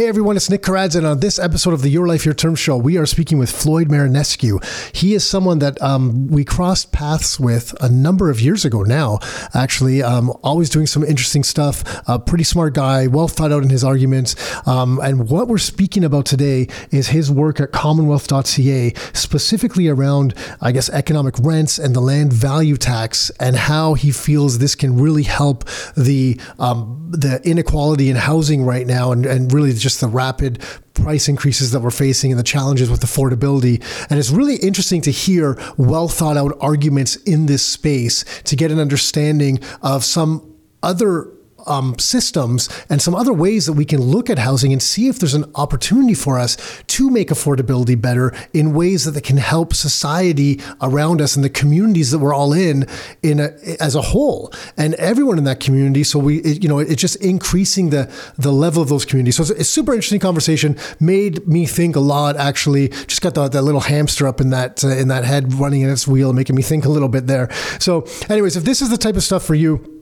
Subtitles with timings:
[0.00, 2.54] Hey everyone, it's Nick Karadza, and on this episode of the Your Life Your Term
[2.54, 4.96] show, we are speaking with Floyd Marinescu.
[4.96, 9.18] He is someone that um, we crossed paths with a number of years ago now,
[9.52, 11.84] actually, um, always doing some interesting stuff.
[12.08, 14.36] A pretty smart guy, well thought out in his arguments.
[14.66, 20.72] Um, and what we're speaking about today is his work at commonwealth.ca, specifically around, I
[20.72, 25.24] guess, economic rents and the land value tax, and how he feels this can really
[25.24, 30.62] help the um, the inequality in housing right now, and, and really just the rapid
[30.94, 33.82] price increases that we're facing and the challenges with affordability.
[34.10, 38.70] And it's really interesting to hear well thought out arguments in this space to get
[38.70, 41.28] an understanding of some other
[41.70, 45.18] um, systems and some other ways that we can look at housing and see if
[45.18, 46.56] there's an opportunity for us
[46.88, 52.10] to make affordability better in ways that, can help society around us and the communities
[52.10, 52.86] that we're all in
[53.22, 56.02] in a, as a whole and everyone in that community.
[56.02, 59.36] So we, it, you know, it's just increasing the the level of those communities.
[59.36, 60.78] So it's a, super interesting conversation.
[60.98, 62.36] Made me think a lot.
[62.36, 65.90] Actually, just got that little hamster up in that uh, in that head running in
[65.90, 67.50] its wheel, making me think a little bit there.
[67.78, 69.99] So, anyways, if this is the type of stuff for you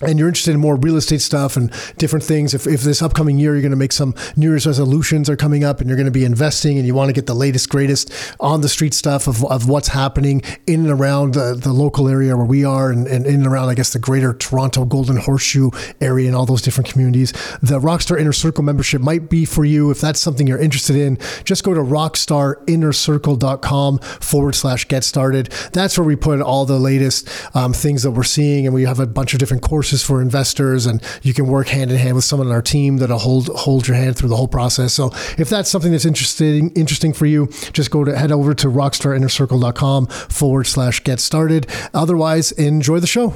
[0.00, 3.38] and you're interested in more real estate stuff and different things, if, if this upcoming
[3.38, 6.06] year you're going to make some New Year's resolutions are coming up and you're going
[6.06, 9.26] to be investing and you want to get the latest, greatest on the street stuff
[9.26, 13.08] of, of what's happening in and around the, the local area where we are and,
[13.08, 16.62] and in and around, I guess, the greater Toronto Golden Horseshoe area and all those
[16.62, 19.90] different communities, the Rockstar Inner Circle membership might be for you.
[19.90, 25.46] If that's something you're interested in, just go to rockstarinnercircle.com forward slash get started.
[25.72, 29.00] That's where we put all the latest um, things that we're seeing and we have
[29.00, 32.14] a bunch of different courses courses for investors, and you can work hand in hand
[32.14, 34.92] with someone on our team that'll hold hold your hand through the whole process.
[34.92, 38.68] So if that's something that's interesting interesting for you, just go to head over to
[38.68, 41.66] rockstarinnercircle.com forward slash get started.
[41.94, 43.32] Otherwise, enjoy the show.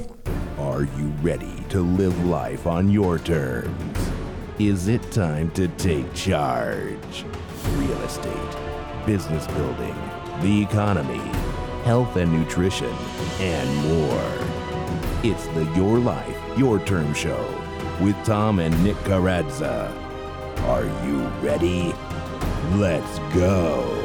[0.59, 3.99] Are you ready to live life on your terms?
[4.59, 7.25] Is it time to take charge?
[7.77, 9.95] Real estate, business building,
[10.43, 11.23] the economy,
[11.85, 12.93] health and nutrition,
[13.41, 14.53] and more.
[15.25, 17.43] It's the Your Life, Your Term Show
[18.01, 19.91] with Tom and Nick Karadza.
[20.65, 21.93] Are you ready?
[22.77, 23.99] Let's go.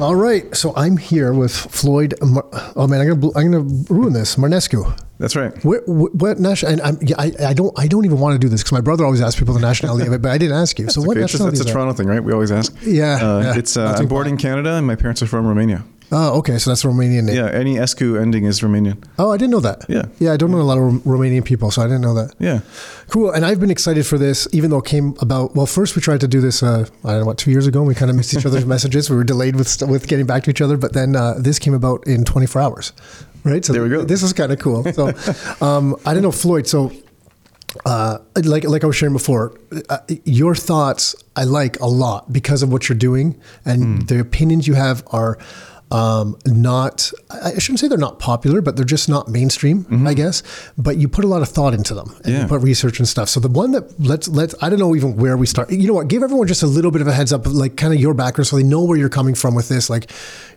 [0.00, 2.14] All right, so I'm here with Floyd.
[2.20, 4.34] Mar- oh man, I'm gonna I'm gonna ruin this.
[4.34, 5.00] Marnescu.
[5.18, 5.56] That's right.
[5.64, 6.72] What, what, what national?
[6.72, 8.80] And I'm, yeah, I, I don't I don't even want to do this because my
[8.80, 10.88] brother always asks people the nationality of it, but I didn't ask you.
[10.88, 11.72] So what okay, it's nationality that's a is that?
[11.72, 12.22] Toronto thing, right?
[12.24, 12.74] We always ask.
[12.82, 13.56] Yeah, Uh, yeah.
[13.58, 15.84] It's uh, I'm born in Canada, and my parents are from Romania.
[16.12, 17.34] Oh, okay, so that's a Romanian name.
[17.36, 19.02] Yeah, any escu ending is Romanian.
[19.18, 19.84] Oh, I didn't know that.
[19.88, 20.04] Yeah.
[20.20, 22.34] Yeah, I don't know a lot of Rom- Romanian people, so I didn't know that.
[22.38, 22.60] Yeah.
[23.08, 23.30] Cool.
[23.32, 25.56] And I've been excited for this, even though it came about.
[25.56, 26.62] Well, first we tried to do this.
[26.62, 27.80] Uh, I don't know what two years ago.
[27.80, 29.10] And we kind of missed each other's messages.
[29.10, 30.76] We were delayed with with getting back to each other.
[30.76, 32.92] But then uh, this came about in 24 hours,
[33.42, 33.64] right?
[33.64, 34.04] So There we go.
[34.04, 34.84] This is kind of cool.
[34.92, 35.08] So
[35.66, 36.66] um, I don't know, Floyd.
[36.68, 36.92] So
[37.86, 42.62] uh, like like I was sharing before, uh, your thoughts I like a lot because
[42.62, 43.98] of what you're doing and Hmm.
[44.06, 45.38] the opinions you have are
[45.90, 47.12] um, not.
[47.30, 50.42] I shouldn't say they're not popular, but they're just not mainstream, I guess.
[50.76, 52.42] But you put a lot of thought into them and you Mm-hmm.
[52.42, 52.48] Yeah.
[52.48, 53.28] put research and stuff.
[53.28, 55.70] So the one that let's let's I don't know even where we start.
[55.70, 56.08] You know what?
[56.08, 58.46] Give everyone just a little bit of a heads up, like kind of your background,
[58.48, 59.88] so they know where you're coming from with this.
[59.88, 60.10] Like,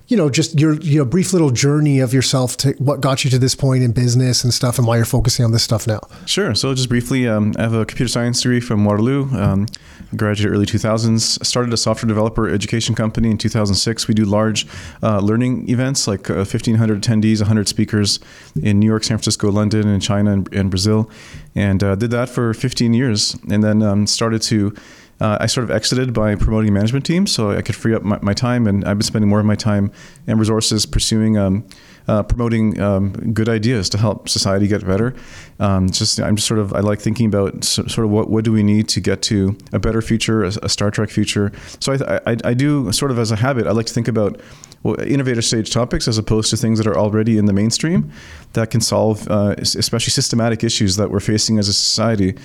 [0.07, 3.37] you know, just your your brief little journey of yourself to what got you to
[3.37, 5.99] this point in business and stuff, and why you're focusing on this stuff now.
[6.25, 6.55] Sure.
[6.55, 9.29] So just briefly, um, I have a computer science degree from Waterloo.
[9.37, 9.67] Um,
[10.15, 11.43] graduated early 2000s.
[11.45, 14.07] Started a software developer education company in 2006.
[14.07, 14.67] We do large
[15.03, 18.19] uh, learning events like uh, 1,500 attendees, 100 speakers
[18.61, 21.09] in New York, San Francisco, London, and China and, and Brazil,
[21.55, 24.73] and uh, did that for 15 years, and then um, started to.
[25.19, 28.19] Uh, I sort of exited by promoting management teams so I could free up my,
[28.21, 29.91] my time, and I've been spending more of my time
[30.27, 31.67] and resources pursuing um,
[32.07, 35.15] uh, promoting um, good ideas to help society get better.
[35.59, 38.51] Um, just I'm just sort of I like thinking about sort of what what do
[38.51, 41.51] we need to get to a better future, a, a Star Trek future.
[41.79, 44.39] So I, I I do sort of as a habit I like to think about
[44.83, 48.11] well, innovative stage topics as opposed to things that are already in the mainstream
[48.53, 52.35] that can solve uh, especially systematic issues that we're facing as a society.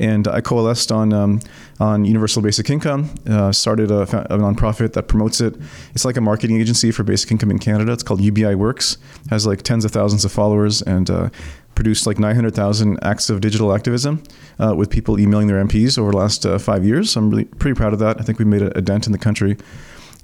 [0.00, 1.40] And I coalesced on um,
[1.78, 3.10] on universal basic income.
[3.28, 5.54] Uh, started a, a nonprofit that promotes it.
[5.94, 7.92] It's like a marketing agency for basic income in Canada.
[7.92, 8.96] It's called UBI Works.
[9.28, 11.30] Has like tens of thousands of followers and uh,
[11.74, 14.22] produced like 900,000 acts of digital activism
[14.58, 17.10] uh, with people emailing their MPs over the last uh, five years.
[17.12, 18.20] So I'm really pretty proud of that.
[18.20, 19.56] I think we made a, a dent in the country.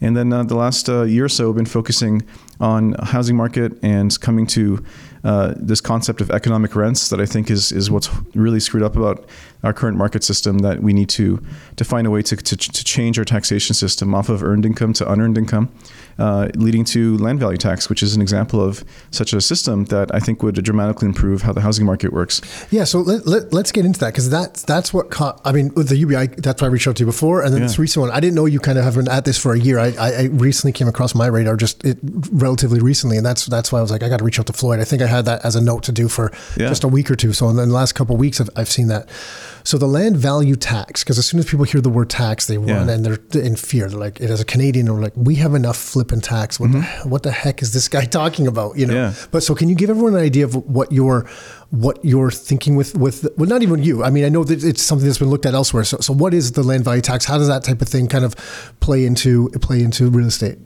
[0.01, 2.23] And then uh, the last uh, year or so, I've been focusing
[2.61, 4.85] on housing market and coming to
[5.25, 8.97] uh, this concept of economic rents that I think is is what's really screwed up
[8.97, 9.29] about
[9.63, 10.59] our current market system.
[10.59, 11.43] That we need to
[11.77, 14.93] to find a way to to, to change our taxation system off of earned income
[14.95, 15.73] to unearned income,
[16.19, 20.15] uh, leading to land value tax, which is an example of such a system that
[20.15, 22.41] I think would dramatically improve how the housing market works.
[22.71, 25.41] Yeah, so let, let, us get into that because that's that's what caught.
[25.45, 27.61] I mean, with the UBI, that's why I reached out to you before, and then
[27.61, 27.67] yeah.
[27.67, 28.11] this recent one.
[28.11, 29.79] I didn't know you kind of have been at this for a year.
[29.79, 33.73] I, I, I recently came across my radar just it, relatively recently, and that's that's
[33.73, 34.81] why I was like, I got to reach out to Floyd.
[34.81, 36.69] I think I had that as a note to do for yeah.
[36.69, 37.33] just a week or two.
[37.33, 39.09] So in the last couple of weeks, I've, I've seen that.
[39.67, 42.57] So the land value tax, because as soon as people hear the word tax, they
[42.57, 42.89] run yeah.
[42.89, 43.89] and they're in fear.
[43.89, 46.61] They're like, as a Canadian, they're like, we have enough flipping tax.
[46.61, 47.03] What, mm-hmm.
[47.03, 48.79] the, what the heck is this guy talking about?
[48.79, 48.95] You know.
[48.95, 49.15] Yeah.
[49.33, 51.29] But so can you give everyone an idea of what your
[51.71, 54.81] what you're thinking with with well not even you i mean i know that it's
[54.81, 57.37] something that's been looked at elsewhere so, so what is the land value tax how
[57.37, 58.37] does that type of thing kind of
[58.79, 60.59] play into play into real estate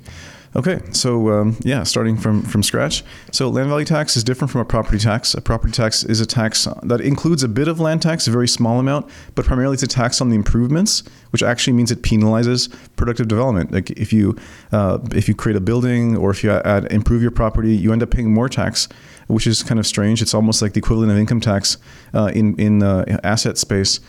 [0.56, 3.04] Okay, so um, yeah, starting from from scratch.
[3.30, 5.32] So land value tax is different from a property tax.
[5.34, 8.48] A property tax is a tax that includes a bit of land tax, a very
[8.48, 12.68] small amount, but primarily it's a tax on the improvements, which actually means it penalizes
[12.96, 13.70] productive development.
[13.70, 14.36] Like if you
[14.72, 18.02] uh, if you create a building or if you add improve your property, you end
[18.02, 18.88] up paying more tax,
[19.28, 20.20] which is kind of strange.
[20.20, 21.78] It's almost like the equivalent of income tax
[22.12, 24.00] uh, in in the asset space.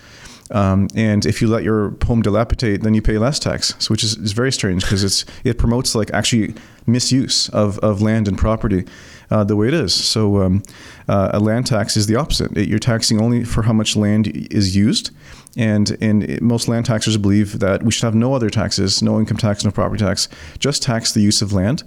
[0.51, 4.03] Um, and if you let your home dilapidate, then you pay less tax, so which
[4.03, 6.53] is, is very strange because it's it promotes like actually
[6.85, 8.85] misuse of, of land and property
[9.29, 9.93] uh, the way it is.
[9.93, 10.63] So um,
[11.07, 12.55] uh, a land tax is the opposite.
[12.57, 15.11] It, you're taxing only for how much land is used.
[15.57, 19.19] And, and it, most land taxers believe that we should have no other taxes, no
[19.19, 20.27] income tax, no property tax,
[20.59, 21.83] just tax the use of land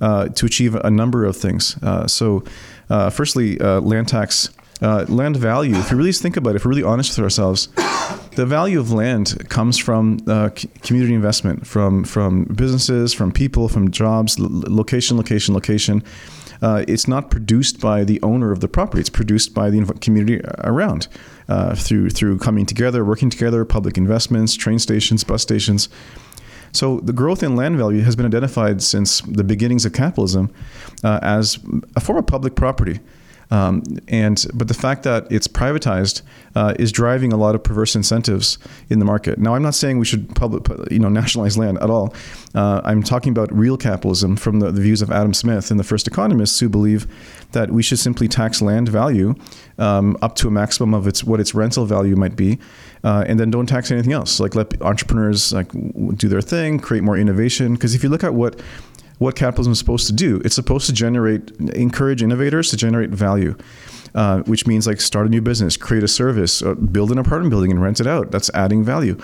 [0.00, 1.76] uh, to achieve a number of things.
[1.82, 2.44] Uh, so,
[2.88, 4.50] uh, firstly, uh, land tax
[4.82, 7.68] uh, land value, if we really think about it, if we're really honest with ourselves,
[8.36, 10.50] the value of land comes from uh,
[10.82, 16.04] community investment, from from businesses, from people, from jobs, location, location, location.
[16.62, 20.40] Uh, it's not produced by the owner of the property; it's produced by the community
[20.64, 21.08] around
[21.48, 25.88] uh, through through coming together, working together, public investments, train stations, bus stations.
[26.72, 30.50] So the growth in land value has been identified since the beginnings of capitalism
[31.02, 31.58] uh, as
[31.94, 33.00] a form of public property.
[33.50, 36.22] Um, and but the fact that it's privatized
[36.54, 38.58] uh, is driving a lot of perverse incentives
[38.88, 39.38] in the market.
[39.38, 42.14] Now, I'm not saying we should public, you know, nationalize land at all.
[42.54, 45.84] Uh, I'm talking about real capitalism from the, the, views of Adam Smith and the
[45.84, 47.06] first economists who believe
[47.52, 49.34] that we should simply tax land value
[49.78, 52.58] um, up to a maximum of its what its rental value might be,
[53.04, 54.40] uh, and then don't tax anything else.
[54.40, 55.70] Like let entrepreneurs like
[56.16, 57.74] do their thing, create more innovation.
[57.74, 58.60] Because if you look at what
[59.18, 60.40] what capitalism is supposed to do.
[60.44, 63.56] It's supposed to generate, encourage innovators to generate value,
[64.14, 67.50] uh, which means like start a new business, create a service, uh, build an apartment
[67.50, 68.30] building and rent it out.
[68.30, 69.18] That's adding value.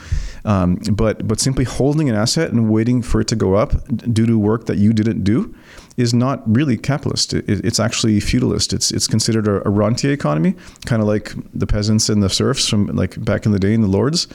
[0.44, 3.72] Um, but but simply holding an asset and waiting for it to go up
[4.12, 5.54] due to work that you didn't do
[5.96, 7.34] is not really capitalist.
[7.34, 8.72] It, it's actually feudalist.
[8.72, 10.54] It's it's considered a, a rentier economy,
[10.86, 13.82] kind of like the peasants and the serfs from like back in the day in
[13.82, 14.26] the lords.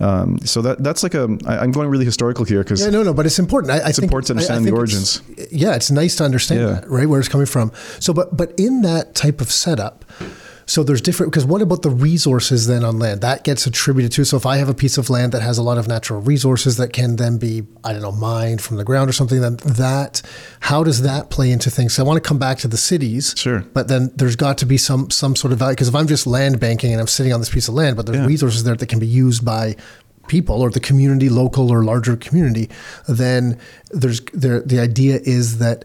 [0.00, 3.02] Um, so that that's like a I, am going really historical here because yeah, no,
[3.02, 3.70] no, but it's important.
[3.70, 5.22] I, it's I important to understand I, the origins.
[5.52, 6.66] Yeah, it's nice to understand yeah.
[6.68, 7.70] that, right, where it's coming from.
[7.98, 10.04] So, but but in that type of setup.
[10.70, 14.24] So there's different because what about the resources then on land that gets attributed to?
[14.24, 16.76] So if I have a piece of land that has a lot of natural resources
[16.76, 20.22] that can then be I don't know mined from the ground or something, then that
[20.60, 21.94] how does that play into things?
[21.94, 24.64] So I want to come back to the cities, sure, but then there's got to
[24.64, 27.32] be some some sort of value because if I'm just land banking and I'm sitting
[27.32, 28.26] on this piece of land, but there's yeah.
[28.26, 29.74] resources there that can be used by
[30.28, 32.70] people or the community, local or larger community,
[33.08, 33.58] then
[33.90, 35.84] there's there, the idea is that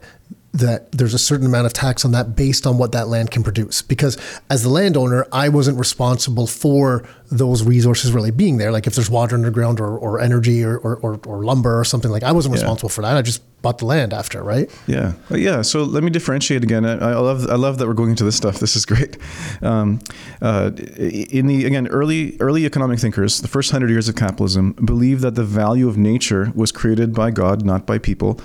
[0.56, 3.44] that there's a certain amount of tax on that based on what that land can
[3.44, 3.82] produce.
[3.82, 4.18] Because
[4.50, 8.72] as the landowner, I wasn't responsible for those resources really being there.
[8.72, 12.24] Like if there's water underground or, or energy or, or, or, lumber or something like
[12.24, 12.62] I wasn't yeah.
[12.62, 13.18] responsible for that.
[13.18, 14.70] I just bought the land after, right?
[14.88, 15.62] Yeah, yeah.
[15.64, 16.86] So let me differentiate again.
[16.86, 18.60] I, I, love I love that we're going into this stuff.
[18.60, 19.18] This is great.
[19.62, 20.00] Um,
[20.42, 25.22] uh, in the again early early economic thinkers, the first hundred years of capitalism believed
[25.22, 28.40] that the value of nature was created by God, not by people,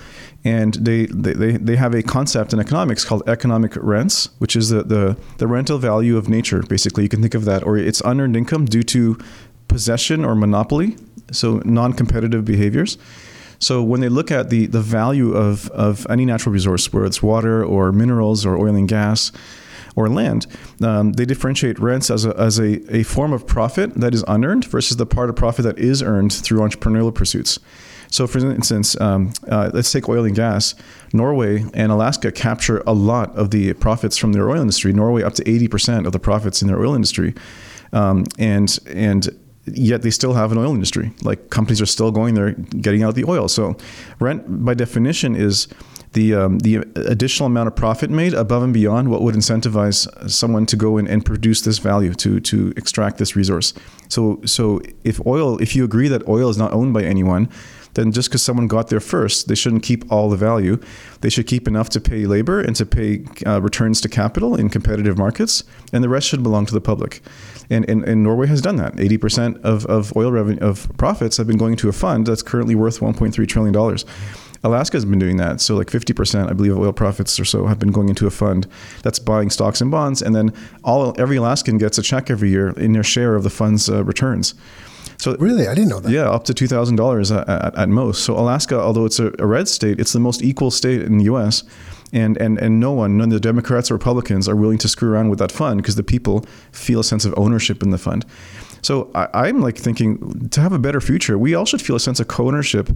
[0.44, 4.82] and they, they, they have a concept in economics called economic rents, which is the,
[4.82, 6.62] the, the rental value of nature.
[6.62, 9.18] Basically, you can think of that, or it's unearned income due to
[9.68, 10.96] possession or monopoly,
[11.30, 12.96] so non-competitive behaviors.
[13.58, 17.22] So when they look at the, the value of, of any natural resource, whether it's
[17.22, 19.32] water or minerals or oil and gas
[19.94, 20.46] or land,
[20.82, 24.64] um, they differentiate rents as, a, as a, a form of profit that is unearned
[24.64, 27.58] versus the part of profit that is earned through entrepreneurial pursuits.
[28.10, 30.74] So, for instance, um, uh, let's take oil and gas.
[31.12, 34.92] Norway and Alaska capture a lot of the profits from their oil industry.
[34.92, 37.34] Norway up to 80% of the profits in their oil industry.
[37.92, 39.28] Um, and and
[39.66, 41.12] yet they still have an oil industry.
[41.22, 43.48] Like companies are still going there, getting out the oil.
[43.48, 43.76] So
[44.18, 45.68] rent, by definition, is
[46.12, 50.66] the um, the additional amount of profit made above and beyond what would incentivize someone
[50.66, 53.72] to go in and produce this value to to extract this resource.
[54.08, 57.48] So so if oil, if you agree that oil is not owned by anyone,
[57.94, 60.80] then just because someone got there first, they shouldn't keep all the value.
[61.20, 64.68] They should keep enough to pay labor and to pay uh, returns to capital in
[64.68, 67.22] competitive markets, and the rest should belong to the public.
[67.68, 68.96] And, and, and Norway has done that.
[68.96, 72.74] 80% of, of oil revenue of profits have been going to a fund that's currently
[72.74, 74.04] worth 1.3 trillion dollars.
[74.62, 75.60] Alaska has been doing that.
[75.60, 78.30] So like 50%, I believe, of oil profits or so have been going into a
[78.30, 78.66] fund
[79.02, 80.52] that's buying stocks and bonds, and then
[80.84, 84.04] all every Alaskan gets a check every year in their share of the fund's uh,
[84.04, 84.54] returns.
[85.20, 86.10] So really, I didn't know that.
[86.10, 88.24] Yeah, up to two thousand dollars at, at most.
[88.24, 91.24] So Alaska, although it's a, a red state, it's the most equal state in the
[91.24, 91.62] U.S.
[92.12, 95.12] And, and, and no one, none of the Democrats or Republicans are willing to screw
[95.12, 98.24] around with that fund because the people feel a sense of ownership in the fund.
[98.82, 102.00] So I, am like thinking to have a better future, we all should feel a
[102.00, 102.90] sense of co-ownership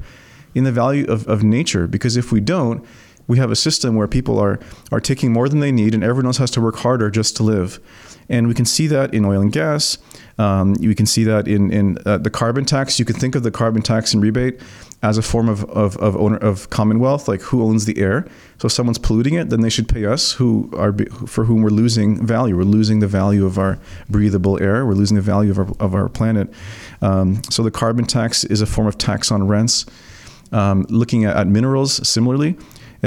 [0.55, 2.85] in the value of, of nature because if we don't,
[3.27, 4.59] we have a system where people are
[4.93, 7.43] are taking more than they need and everyone else has to work harder just to
[7.43, 7.81] live.
[8.29, 9.99] And we can see that in oil and gas.
[10.39, 12.99] Um, you can see that in, in uh, the carbon tax.
[12.99, 14.61] You can think of the carbon tax and rebate
[15.03, 18.27] as a form of, of, of, owner, of commonwealth, like who owns the air.
[18.59, 20.95] So if someone's polluting it, then they should pay us, who are
[21.27, 22.57] for whom we're losing value.
[22.57, 23.79] We're losing the value of our
[24.09, 24.87] breathable air.
[24.87, 26.53] We're losing the value of our, of our planet.
[27.03, 29.85] Um, so the carbon tax is a form of tax on rents.
[30.53, 32.57] Um, looking at, at, minerals, similarly,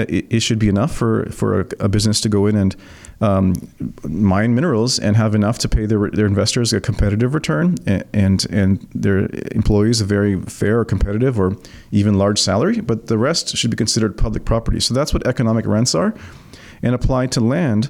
[0.02, 2.76] it, it, should be enough for, for a, a business to go in and
[3.22, 3.56] um,
[4.04, 8.46] mine minerals and have enough to pay their, their investors a competitive return and, and,
[8.50, 11.56] and their employees a very fair or competitive or
[11.92, 14.80] even large salary, but the rest should be considered public property.
[14.80, 16.14] So that's what economic rents are.
[16.84, 17.90] And applied to land,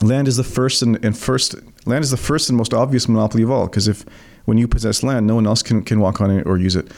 [0.00, 1.54] land is the first and, and first
[1.86, 4.04] land is the first and most obvious monopoly of all because if
[4.44, 6.90] when you possess land, no one else can, can walk on it or use it.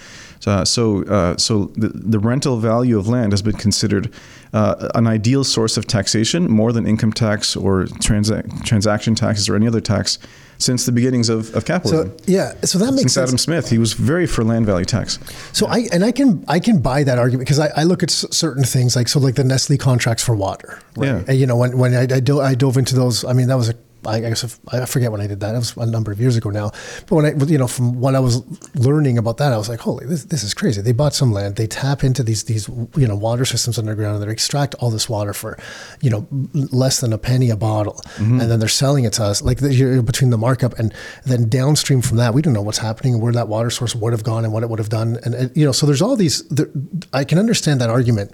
[0.47, 4.13] Uh, so, uh, so the, the rental value of land has been considered
[4.53, 9.57] uh, an ideal source of taxation more than income tax or transa- transaction taxes or
[9.57, 10.19] any other tax
[10.59, 12.17] since the beginnings of, of capitalism.
[12.19, 13.29] So, yeah, so that makes since sense.
[13.31, 15.19] Adam Smith, he was very for land value tax.
[15.53, 18.11] So I and I can I can buy that argument because I, I look at
[18.11, 20.79] s- certain things like so like the Nestle contracts for water.
[20.97, 21.09] Right?
[21.09, 21.25] Yeah.
[21.27, 23.57] And, you know when when I, I, do, I dove into those, I mean that
[23.57, 23.75] was a
[24.07, 25.55] I guess I forget when I did that.
[25.55, 26.71] It was a number of years ago now.
[27.07, 28.43] But when I, you know, from what I was
[28.75, 30.81] learning about that, I was like, holy, this, this is crazy.
[30.81, 31.57] They bought some land.
[31.57, 35.09] They tap into these these you know water systems underground, and they extract all this
[35.09, 35.59] water for,
[36.01, 38.41] you know, less than a penny a bottle, mm-hmm.
[38.41, 39.43] and then they're selling it to us.
[39.43, 40.93] Like the, between the markup and
[41.25, 44.25] then downstream from that, we don't know what's happening, where that water source would have
[44.25, 45.19] gone, and what it would have done.
[45.25, 46.43] And, and you know, so there's all these.
[46.49, 46.69] There,
[47.13, 48.33] I can understand that argument.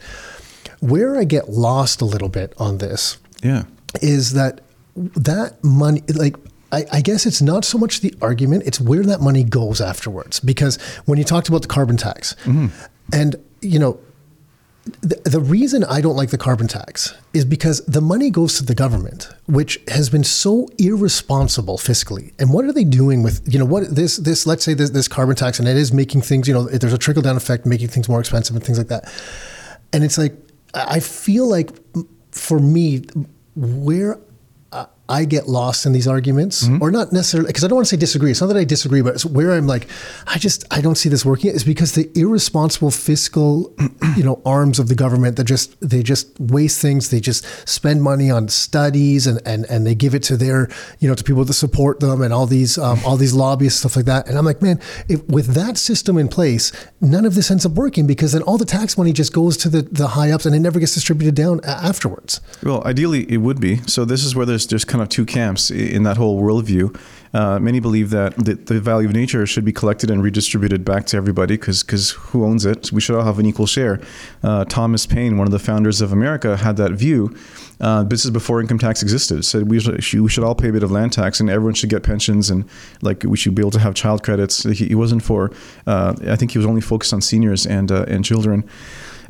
[0.80, 3.64] Where I get lost a little bit on this, yeah,
[4.00, 4.62] is that
[4.96, 6.36] that money, like,
[6.72, 10.40] I, I, guess it's not so much the argument, it's where that money goes afterwards.
[10.40, 12.68] Because when you talked about the carbon tax, mm-hmm.
[13.12, 13.98] and, you know,
[15.02, 18.64] the, the reason I don't like the carbon tax is because the money goes to
[18.64, 22.32] the government, which has been so irresponsible fiscally.
[22.38, 25.08] And what are they doing with, you know, what this, this, let's say this, this
[25.08, 27.88] carbon tax, and it is making things, you know, there's a trickle down effect, making
[27.88, 29.12] things more expensive and things like that.
[29.92, 30.34] And it's like,
[30.72, 31.70] I feel like
[32.30, 33.02] for me,
[33.56, 34.18] where
[35.10, 36.82] I get lost in these arguments, mm-hmm.
[36.82, 38.30] or not necessarily because I don't want to say disagree.
[38.30, 39.88] It's not that I disagree, but it's where I'm like,
[40.26, 41.50] I just I don't see this working.
[41.50, 43.74] Is because the irresponsible fiscal,
[44.16, 47.10] you know, arms of the government that just they just waste things.
[47.10, 50.68] They just spend money on studies and and and they give it to their
[51.00, 53.96] you know to people that support them and all these um, all these lobbyists stuff
[53.96, 54.28] like that.
[54.28, 57.72] And I'm like, man, if, with that system in place, none of this ends up
[57.72, 60.54] working because then all the tax money just goes to the the high ups and
[60.54, 62.40] it never gets distributed down afterwards.
[62.62, 63.78] Well, ideally it would be.
[63.86, 66.96] So this is where there's just kind of two camps in that whole worldview.
[67.32, 71.06] Uh, many believe that the, the, value of nature should be collected and redistributed back
[71.06, 72.90] to everybody because who owns it?
[72.90, 74.00] We should all have an equal share.
[74.42, 77.36] Uh, Thomas Paine, one of the founders of America, had that view.
[77.80, 79.44] Uh, this is before income tax existed.
[79.44, 81.88] Said we should, we should all pay a bit of land tax and everyone should
[81.88, 82.64] get pensions and
[83.00, 84.64] like we should be able to have child credits.
[84.64, 85.52] He, he wasn't for.
[85.86, 88.68] Uh, I think he was only focused on seniors and uh, and children.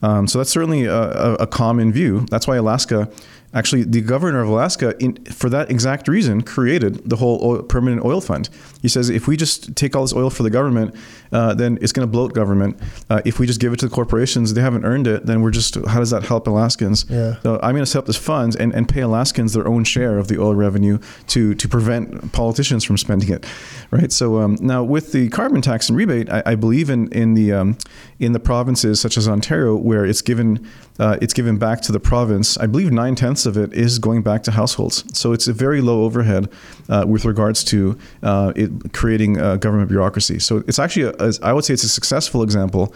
[0.02, 2.24] Um, so that's certainly a, a, common view.
[2.30, 3.10] That's why Alaska
[3.52, 8.04] actually the governor of Alaska, in, for that exact reason, created the whole oil, permanent
[8.04, 8.48] oil fund.
[8.82, 10.94] He says if we just take all this oil for the government,
[11.32, 12.78] uh, then it's going to bloat government.
[13.08, 15.26] Uh, if we just give it to the corporations, they haven't earned it.
[15.26, 17.06] Then we're just how does that help Alaskans?
[17.08, 17.40] Yeah.
[17.42, 20.18] So I'm going to set up this fund and, and pay Alaskans their own share
[20.18, 23.46] of the oil revenue to to prevent politicians from spending it,
[23.90, 24.12] right?
[24.12, 27.52] So um, now with the carbon tax and rebate, I, I believe in in the
[27.52, 27.78] um,
[28.18, 30.66] in the provinces such as Ontario where it's given
[30.98, 32.58] uh, it's given back to the province.
[32.58, 35.04] I believe nine tenths of it is going back to households.
[35.18, 36.50] So it's a very low overhead
[36.88, 40.38] uh, with regards to uh, it creating government bureaucracy.
[40.38, 42.94] So it's actually, a, I would say, it's a successful example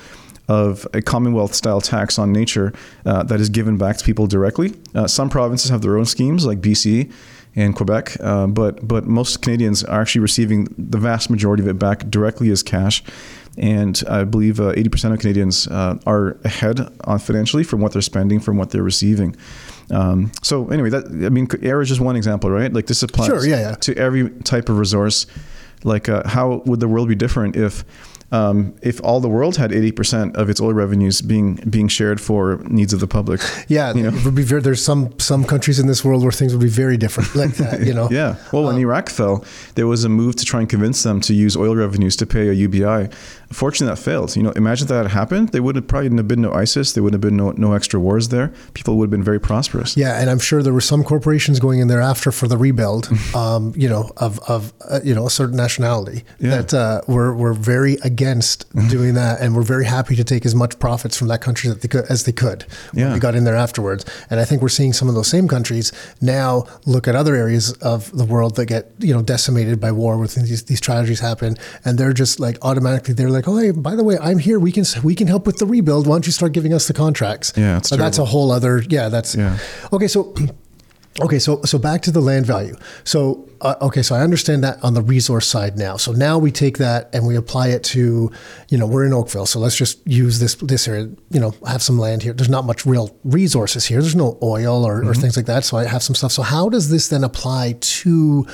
[0.48, 2.72] of a Commonwealth style tax on nature
[3.06, 4.74] uh, that is given back to people directly.
[4.94, 7.10] Uh, some provinces have their own schemes, like BC
[7.56, 11.78] and Quebec, uh, but but most Canadians are actually receiving the vast majority of it
[11.78, 13.02] back directly as cash.
[13.56, 18.02] And I believe uh, 80% of Canadians uh, are ahead on financially from what they're
[18.02, 19.36] spending from what they're receiving.
[19.92, 22.72] Um, so anyway, that I mean, air is just one example, right?
[22.72, 23.74] Like this applies Sure, yeah, yeah.
[23.76, 25.26] to every type of resource.
[25.84, 27.84] Like, uh, how would the world be different if
[28.34, 32.40] um, if all the world had 80% of its oil revenues being being shared for
[32.78, 33.40] needs of the public?
[33.68, 34.16] Yeah, You know?
[34.16, 36.74] it would be very, there's some some countries in this world where things would be
[36.84, 37.86] very different like that.
[37.88, 38.08] You know.
[38.10, 38.36] Yeah.
[38.52, 39.44] Well, when Iraq fell,
[39.76, 42.48] there was a move to try and convince them to use oil revenues to pay
[42.48, 43.08] a UBI.
[43.54, 44.34] Fortunately, that failed.
[44.36, 45.50] You know, imagine that had happened.
[45.50, 46.92] There would have probably have been no ISIS.
[46.92, 48.52] There would have been no, no extra wars there.
[48.74, 49.96] People would have been very prosperous.
[49.96, 53.08] Yeah, and I'm sure there were some corporations going in there after for the rebuild,
[53.34, 56.56] um, you know, of, of uh, you know a certain nationality Yeah.
[56.62, 60.54] that uh, were were very against doing that, and were very happy to take as
[60.54, 62.64] much profits from that country that they could, as they could.
[62.92, 63.14] when Yeah.
[63.14, 65.92] we got in there afterwards, and I think we're seeing some of those same countries
[66.20, 70.18] now look at other areas of the world that get you know decimated by war,
[70.18, 73.94] where these these tragedies happen, and they're just like automatically they're like, oh hey, by
[73.94, 74.58] the way, I'm here.
[74.58, 76.06] We can we can help with the rebuild.
[76.06, 77.52] Why don't you start giving us the contracts?
[77.56, 79.08] Yeah, but that's a whole other yeah.
[79.08, 79.58] That's Yeah.
[79.92, 80.34] Okay, so
[81.20, 82.76] okay, so so back to the land value.
[83.04, 85.96] So uh, okay, so I understand that on the resource side now.
[85.96, 88.30] So now we take that and we apply it to,
[88.68, 91.08] you know, we're in Oakville, so let's just use this this area.
[91.30, 92.32] You know, have some land here.
[92.32, 94.00] There's not much real resources here.
[94.00, 95.64] There's no oil or, or things like that.
[95.64, 96.32] So I have some stuff.
[96.32, 98.46] So how does this then apply to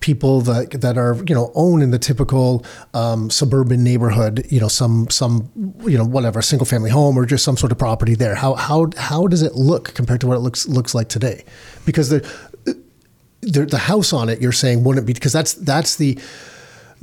[0.00, 4.68] people that that are you know own in the typical um, suburban neighborhood you know
[4.68, 5.50] some some
[5.82, 8.34] you know whatever single family home or just some sort of property there.
[8.34, 11.44] How how how does it look compared to what it looks looks like today?
[11.86, 12.20] Because the
[13.40, 16.18] the, the house on it you're saying wouldn't be because that's that's the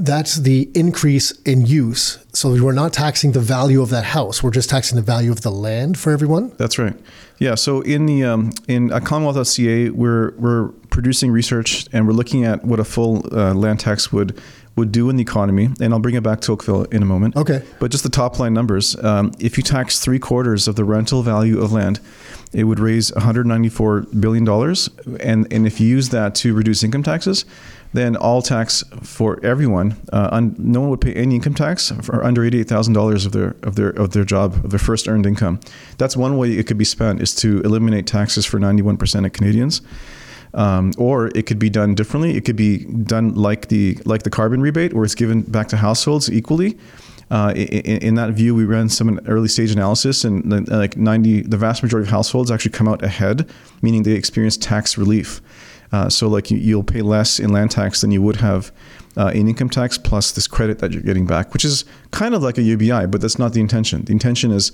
[0.03, 4.51] that's the increase in use so we're not taxing the value of that house we're
[4.51, 6.95] just taxing the value of the land for everyone That's right.
[7.39, 7.55] Yeah.
[7.55, 12.63] So in the um, in at Commonwealth.ca, we're we're producing research and we're looking at
[12.63, 14.39] what a full uh, land tax would
[14.75, 15.69] would do in the economy.
[15.81, 17.35] And I'll bring it back to Oakville in a moment.
[17.35, 17.63] Okay.
[17.79, 18.95] But just the top line numbers.
[19.03, 21.99] Um, if you tax three quarters of the rental value of land,
[22.53, 24.89] it would raise 194 billion dollars.
[25.19, 27.45] And and if you use that to reduce income taxes,
[27.93, 32.23] then all tax for everyone, uh, un, no one would pay any income tax for
[32.23, 35.25] under eighty-eight thousand dollars of their of their of their job of their first earned
[35.25, 35.59] income.
[35.97, 39.33] That's one way it could be spent is to eliminate taxes for ninety-one percent of
[39.33, 39.81] Canadians.
[40.53, 42.35] Um, or it could be done differently.
[42.35, 45.77] It could be done like the like the carbon rebate, where it's given back to
[45.77, 46.77] households equally.
[47.29, 51.55] Uh, in, in that view, we ran some early stage analysis, and like 90, the
[51.55, 53.49] vast majority of households actually come out ahead,
[53.81, 55.41] meaning they experience tax relief.
[55.91, 58.71] Uh, so, like you, you'll pay less in land tax than you would have
[59.17, 62.41] uh, in income tax, plus this credit that you're getting back, which is kind of
[62.41, 64.05] like a UBI, but that's not the intention.
[64.05, 64.71] The intention is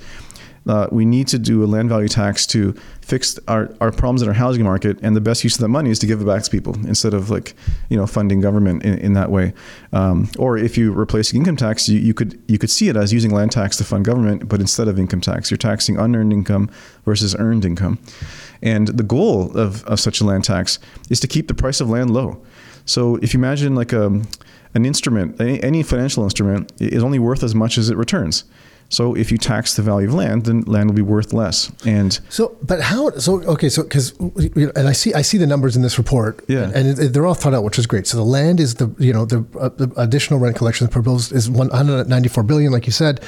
[0.67, 4.27] uh, we need to do a land value tax to fix our, our problems in
[4.27, 6.43] our housing market, and the best use of that money is to give it back
[6.43, 7.55] to people instead of like
[7.89, 9.53] you know funding government in, in that way.
[9.93, 13.13] Um, or if you replace income tax, you, you could you could see it as
[13.13, 16.69] using land tax to fund government, but instead of income tax, you're taxing unearned income
[17.05, 17.99] versus earned income.
[18.61, 21.89] And the goal of, of such a land tax is to keep the price of
[21.89, 22.41] land low.
[22.85, 24.05] So if you imagine like a,
[24.73, 28.45] an instrument, any, any financial instrument is only worth as much as it returns.
[28.89, 31.69] So if you tax the value of land, then land will be worth less.
[31.85, 33.09] And So, but how?
[33.17, 36.71] So, okay, so because, and I see, I see the numbers in this report, Yeah.
[36.73, 38.07] and it, they're all thought out, which is great.
[38.07, 41.49] So the land is the, you know, the, uh, the additional rent collection proposed is
[41.49, 43.19] 194 billion, like you said.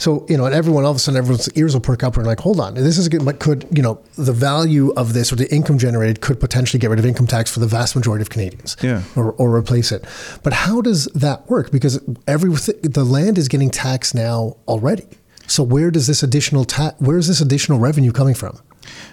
[0.00, 2.26] So, you know, and everyone, all of a sudden, everyone's ears will perk up and
[2.26, 3.22] like, hold on, this is good.
[3.26, 6.88] What could, you know, the value of this or the income generated could potentially get
[6.88, 9.02] rid of income tax for the vast majority of Canadians, Yeah.
[9.14, 10.04] or, or replace it.
[10.42, 11.70] But how does that work?
[11.70, 15.06] Because every the land is getting taxed now already.
[15.46, 18.58] So where does this additional ta- where is this additional revenue coming from?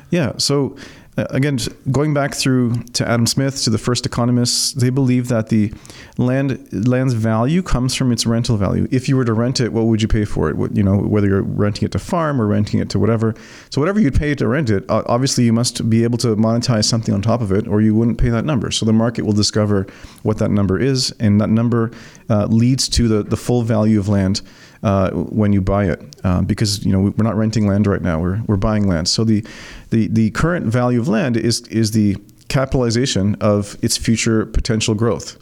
[0.10, 0.34] Yeah.
[0.38, 0.78] So
[1.18, 1.58] again,
[1.92, 5.74] going back through to Adam Smith, to the first economists, they believe that the
[6.18, 8.88] land land's value comes from its rental value.
[8.92, 10.56] If you were to rent it, what would you pay for it?
[10.56, 13.34] What, you know, whether you're renting it to farm or renting it to whatever.
[13.70, 16.86] So whatever you'd pay to rent it, uh, obviously you must be able to monetize
[16.86, 18.70] something on top of it, or you wouldn't pay that number.
[18.70, 19.88] So the market will discover
[20.24, 21.92] what that number is, and that number
[22.30, 24.42] uh, leads to the the full value of land
[24.88, 28.22] uh, when you buy it, uh, because you know we're not renting land right now;
[28.22, 29.10] we're we're buying land.
[29.10, 29.46] So the
[29.90, 32.16] the the current value of land is is the
[32.48, 35.38] capitalization of its future potential growth,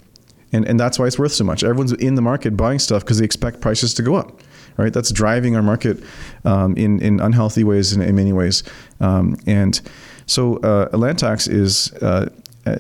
[0.52, 1.64] and and that's why it's worth so much.
[1.64, 4.42] Everyone's in the market buying stuff because they expect prices to go up.
[4.78, 6.04] Right, that's driving our market
[6.44, 8.64] um, in in unhealthy ways in, in many ways,
[9.00, 9.80] um, and
[10.26, 12.30] so uh, land tax is uh,
[12.66, 12.78] uh,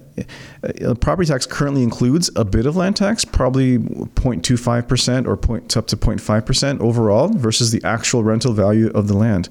[0.63, 5.75] uh, property tax currently includes a bit of land tax, probably 0.25 percent or point
[5.77, 9.49] up to 0.5 percent overall, versus the actual rental value of the land.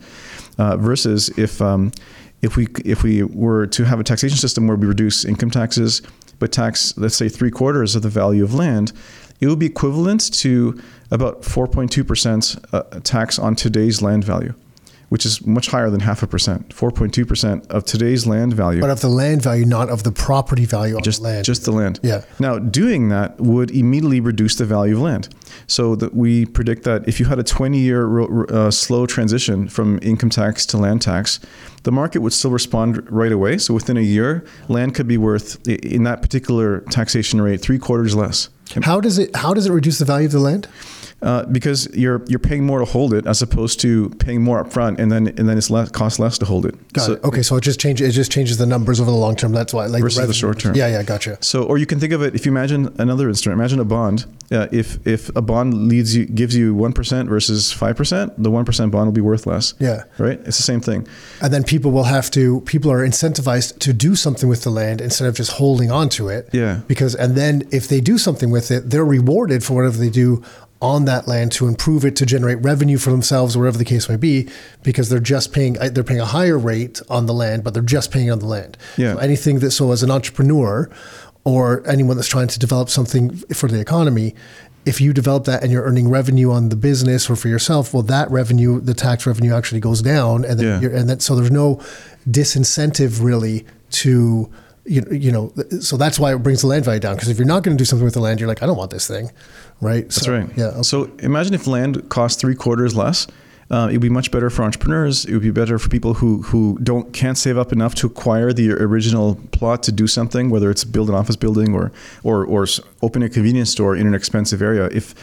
[0.59, 1.92] Uh, versus if um,
[2.42, 6.03] if we if we were to have a taxation system where we reduce income taxes
[6.40, 8.92] but tax let's say three quarters of the value of land,
[9.40, 14.55] it would be equivalent to about 4.2 percent uh, tax on today's land value
[15.14, 18.81] which is much higher than half a percent, 4.2% of today's land value.
[18.81, 21.44] But of the land value, not of the property value just, of the land.
[21.44, 22.00] Just the land.
[22.03, 22.24] Yeah.
[22.40, 25.29] Now, doing that would immediately reduce the value of land.
[25.68, 30.00] So that we predict that if you had a 20 year uh, slow transition from
[30.03, 31.38] income tax to land tax,
[31.85, 33.59] the market would still respond right away.
[33.59, 38.16] So within a year, land could be worth, in that particular taxation rate, three quarters
[38.16, 38.48] less.
[38.83, 40.66] How does it how does it reduce the value of the land?
[41.24, 44.98] Uh, because you're you're paying more to hold it as opposed to paying more upfront
[44.98, 46.74] and then and then it's less costs less to hold it.
[46.92, 47.24] Got so, it.
[47.24, 49.50] Okay, so it just changes it just changes the numbers over the long term.
[49.52, 50.74] That's why like versus the, revenue short term.
[50.76, 51.38] Yeah, yeah, gotcha.
[51.40, 53.58] So or you can think of it if you imagine another instrument.
[53.58, 54.26] Imagine a bond.
[54.52, 58.50] Uh, if if a bond leads you gives you one percent versus five percent, the
[58.50, 59.72] one percent bond will be worth less.
[59.78, 60.04] Yeah.
[60.18, 60.38] Right.
[60.40, 61.08] It's the same thing.
[61.40, 65.00] And then people will have to people are incentivized to do something with the land
[65.00, 66.50] instead of just holding on to it.
[66.52, 66.82] Yeah.
[66.87, 70.42] Because and then if they do something with it, they're rewarded for whatever they do
[70.85, 74.16] on that land to improve it to generate revenue for themselves wherever the case may
[74.16, 74.49] be
[74.83, 77.83] because they're just paying uh, they're paying a higher rate on the land but they're
[77.99, 79.14] just paying on the land Yeah.
[79.14, 80.90] so anything that so as an entrepreneur
[81.44, 84.35] or anyone that's trying to develop something for the economy
[84.87, 88.03] if you develop that and you're earning revenue on the business or for yourself well
[88.03, 90.81] that revenue the tax revenue actually goes down and then Yeah.
[90.81, 91.81] you're, and then so there's no
[92.38, 94.51] disincentive really to
[94.87, 97.47] you, you know so that's why it brings the land value down because if you're
[97.47, 99.31] not going to do something with the land you're like I don't want this thing
[99.85, 100.49] right That's so, right.
[100.57, 100.83] yeah.
[100.83, 103.27] So imagine if land costs three quarters less.
[103.70, 105.25] Uh, it would be much better for entrepreneurs.
[105.25, 108.53] It would be better for people who who don't can't save up enough to acquire
[108.53, 111.90] the original plot to do something, whether it's build an office building or
[112.23, 112.66] or or
[113.01, 114.87] open a convenience store in an expensive area.
[114.92, 115.14] If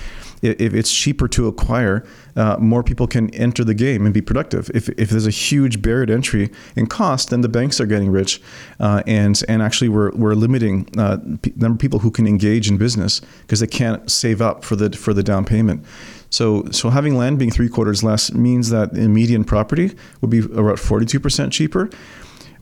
[0.42, 2.04] if it's cheaper to acquire,
[2.36, 4.72] uh, more people can enter the game and be productive.
[4.74, 8.12] If, if there's a huge barrier to entry in cost, then the banks are getting
[8.12, 8.42] rich,
[8.80, 12.70] uh, and and actually we're, we're limiting uh, p- number of people who can engage
[12.70, 15.86] in business because they can't save up for the for the down payment.
[16.30, 20.40] So so having land being three quarters less means that a median property would be
[20.40, 21.90] about 42% cheaper,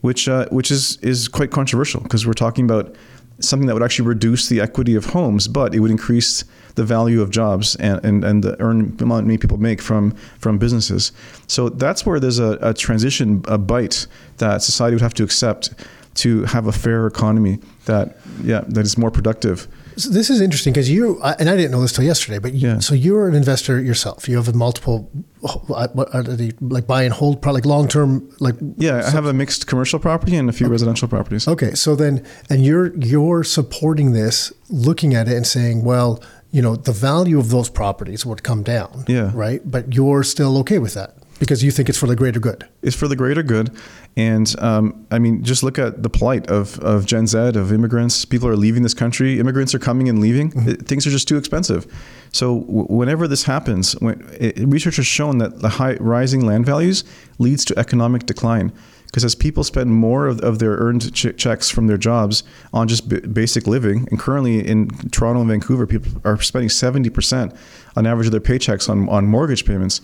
[0.00, 2.94] which uh, which is is quite controversial because we're talking about
[3.40, 7.20] something that would actually reduce the equity of homes, but it would increase the value
[7.20, 11.12] of jobs and, and, and the earn amount many people make from from businesses.
[11.46, 14.06] So that's where there's a, a transition, a bite
[14.38, 15.74] that society would have to accept
[16.14, 19.68] to have a fair economy that yeah that is more productive.
[20.00, 22.68] So this is interesting because you and I didn't know this till yesterday, but you,
[22.68, 22.78] Yeah.
[22.80, 24.28] so you're an investor yourself.
[24.28, 25.10] You have a multiple,
[25.44, 29.26] uh, what are they, like buy and hold, like long term, like Yeah, I have
[29.26, 31.46] a mixed commercial property and a few residential properties.
[31.46, 36.62] Okay, so then, and you're you're supporting this, looking at it and saying, well, you
[36.62, 39.30] know, the value of those properties would come down, Yeah.
[39.34, 39.60] right?
[39.64, 42.68] But you're still okay with that because you think it's for the greater good.
[42.82, 43.76] It's for the greater good.
[44.16, 48.24] And um, I mean, just look at the plight of, of Gen Z, of immigrants.
[48.26, 49.40] People are leaving this country.
[49.40, 50.52] Immigrants are coming and leaving.
[50.68, 51.86] It- things are just too expensive.
[52.32, 56.66] So w- whenever this happens, when, it, research has shown that the high rising land
[56.66, 57.04] values
[57.38, 58.70] leads to economic decline.
[59.06, 62.86] Because as people spend more of, of their earned ch- checks from their jobs on
[62.86, 67.56] just b- basic living, and currently in Toronto and Vancouver, people are spending 70%
[67.96, 70.00] on average of their paychecks on, on mortgage payments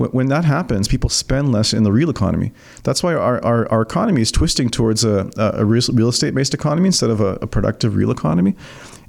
[0.00, 2.52] when, when that happens, people spend less in the real economy.
[2.84, 6.86] That's why our, our, our economy is twisting towards a, a real, estate based economy
[6.86, 8.54] instead of a, a productive real economy.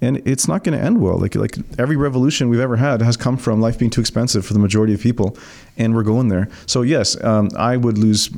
[0.02, 1.18] And it's not going to end well.
[1.18, 4.54] Like like every revolution we've ever had has come from life being too expensive for
[4.54, 5.38] the majority of people,
[5.78, 6.50] and we're going there.
[6.66, 8.30] So yes, um, I would lose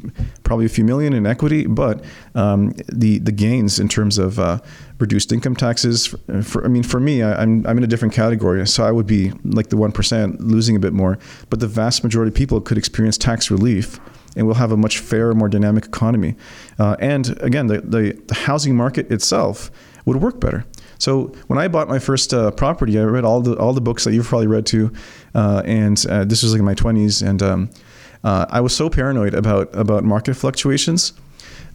[0.44, 2.04] probably a few million in equity, but
[2.36, 4.60] um, the the gains in terms of uh,
[5.00, 6.08] reduced income taxes.
[6.08, 8.92] For, for I mean, for me, I, I'm I'm in a different category, so I
[8.92, 11.18] would be like the one percent losing a bit more.
[11.50, 14.00] But the vast majority of people could experience tax relief
[14.36, 16.36] and we'll have a much fairer, more dynamic economy.
[16.80, 19.72] Uh, and again, the, the, the housing market itself
[20.06, 20.66] would work better.
[21.04, 24.06] So when I bought my first uh, property, I read all the all the books
[24.06, 24.94] that you've probably read too,
[25.36, 27.70] uh, and uh, this was like in my 20s, and um,
[28.24, 31.12] uh, I was so paranoid about about market fluctuations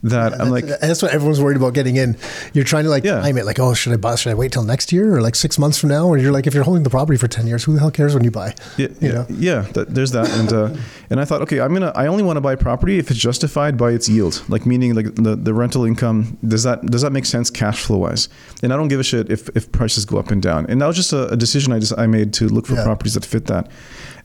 [0.03, 2.17] that I'm like, that's what everyone's worried about getting in.
[2.53, 3.19] You're trying to like Yeah.
[3.21, 4.15] time it, like, oh, should I buy?
[4.15, 6.07] Should I wait till next year or like six months from now?
[6.07, 8.13] Or you're like, if you're holding the property for ten years, who the hell cares
[8.13, 8.55] when you buy?
[8.77, 9.25] Yeah, you yeah, know?
[9.29, 9.61] yeah.
[9.73, 10.75] That, there's that, and uh,
[11.09, 11.91] and I thought, okay, I'm gonna.
[11.95, 15.15] I only want to buy property if it's justified by its yield, like meaning like
[15.15, 16.37] the, the rental income.
[16.47, 18.29] Does that does that make sense cash flow wise?
[18.63, 20.65] And I don't give a shit if, if prices go up and down.
[20.69, 22.83] And that was just a, a decision I just I made to look for Yeah.
[22.83, 23.69] properties that fit that.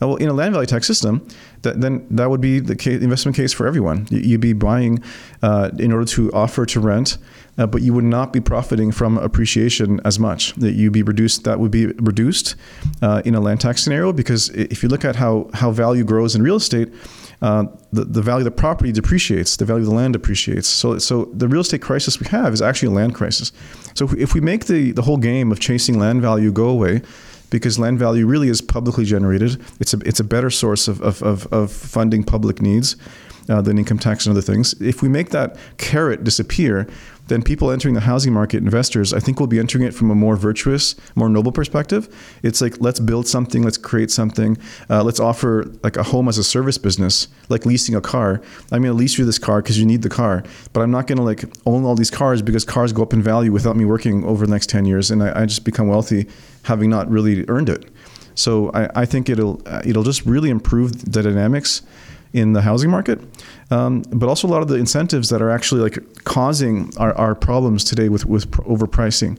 [0.01, 1.27] Well, in a land value tax system,
[1.63, 4.07] that, then that would be the case, investment case for everyone.
[4.11, 5.03] You- You'd be buying
[5.43, 7.19] uh, in order to offer to rent,
[7.59, 10.55] uh, but you would not be profiting from appreciation as much.
[10.57, 11.45] That you'd be reduced.
[11.45, 12.57] That would be reduced
[13.03, 16.35] uh, in a land tax scenario because if you look at how how value grows
[16.35, 16.93] in real estate.
[17.43, 20.67] Uh, the, the value of the property depreciates, the value of the land depreciates.
[20.67, 23.53] So, so the real estate crisis we have is actually a land crisis.
[23.95, 27.03] So, if we make the, the whole game of chasing land value go away,
[27.51, 29.61] because land value really is publicly generated.
[29.81, 32.97] It's a, it's a better source of, of, of, of funding public needs
[33.49, 34.75] uh, than income tax and other things.
[34.81, 36.87] If we make that carrot disappear,
[37.27, 40.15] then people entering the housing market, investors, I think will be entering it from a
[40.15, 42.15] more virtuous, more noble perspective.
[42.43, 44.59] It's like let's build something, let's create something,
[44.91, 48.43] uh, let's offer like a home as a service business, like leasing a car.
[48.71, 51.07] I'm going to lease you this car because you need the car, but I'm not
[51.07, 53.87] going to like own all these cars because cars go up in value without me
[53.87, 56.27] working over the next ten years, and I, I just become wealthy
[56.65, 57.89] having not really earned it.
[58.35, 61.83] So I, I think it'll uh, it'll just really improve the dynamics
[62.35, 63.21] in the housing market,
[63.71, 67.35] um, but also a lot of the incentives that are actually like causing our, our
[67.35, 69.39] problems today with with pr- overpricing.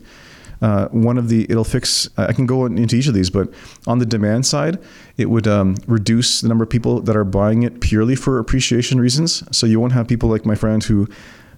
[0.62, 2.08] Uh, one of the it'll fix.
[2.16, 3.52] I can go into each of these, but
[3.86, 4.78] on the demand side,
[5.18, 8.98] it would um, reduce the number of people that are buying it purely for appreciation
[8.98, 9.44] reasons.
[9.56, 11.06] So you won't have people like my friend who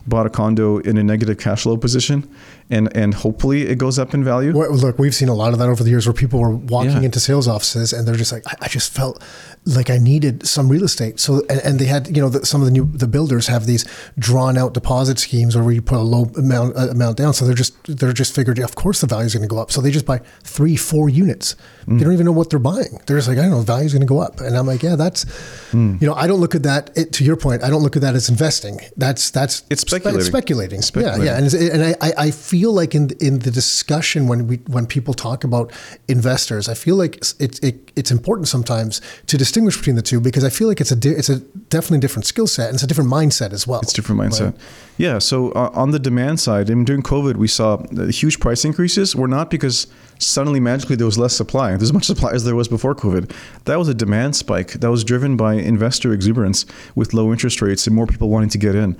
[0.08, 2.28] bought a condo in a negative cash flow position,
[2.70, 4.52] and and hopefully it goes up in value.
[4.56, 6.90] Well, Look, we've seen a lot of that over the years where people were walking
[6.92, 7.02] Yeah.
[7.02, 9.22] into sales offices and they're just like, I, I just felt
[9.64, 11.18] like I needed some real estate.
[11.20, 13.66] So, and, and they had, you know, the, some of the new the builders have
[13.66, 13.84] these
[14.18, 17.32] drawn out deposit schemes where you put a low amount uh, amount down.
[17.34, 19.70] So they're just they're just figured, of course, the value is going to go up.
[19.70, 21.56] So they just buy three, four units.
[21.86, 21.98] Mm.
[21.98, 23.00] They don't even know what they're buying.
[23.06, 24.40] They're just like, I don't know, value is going to go up.
[24.40, 25.24] And I'm like, yeah, that's,
[25.72, 26.00] Mm.
[26.00, 26.90] you know, I don't look at that.
[26.96, 28.80] It, to your point, I don't look at that as investing.
[28.96, 30.22] That's that's It's spe- speculating.
[30.24, 30.82] speculating.
[30.82, 31.24] Speculating.
[31.26, 34.46] Yeah, yeah, and, it's- and I, I I feel like in in the discussion when
[34.46, 35.72] we when people talk about
[36.08, 40.44] investors, I feel like it's it, it's important sometimes to distinguish between the two because
[40.44, 41.40] I feel like it's a di- it's a
[41.70, 43.80] definitely different skill set and it's a different mindset as well.
[43.80, 44.54] It's a different mindset.
[44.96, 45.18] Yeah.
[45.18, 48.64] So uh, on the demand side, I mean, during COVID, we saw uh, huge price
[48.64, 49.14] increases.
[49.14, 49.86] Were not because
[50.18, 51.70] suddenly magically there was less supply.
[51.70, 53.32] There's as much supply as there was before COVID.
[53.64, 57.86] That was a demand spike that was driven by investor exuberance with low interest rates
[57.86, 58.96] and more people wanting to get in.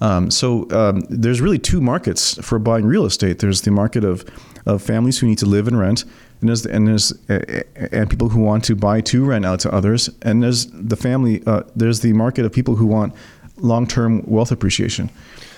[0.00, 3.40] Um, so um, there's really two markets for buying real estate.
[3.40, 4.24] There's the market of,
[4.66, 6.04] of families who need to live and rent,
[6.40, 10.08] and there's and there's and people who want to buy to rent out to others,
[10.22, 11.42] and there's the family.
[11.46, 13.12] Uh, there's the market of people who want
[13.56, 15.10] long-term wealth appreciation,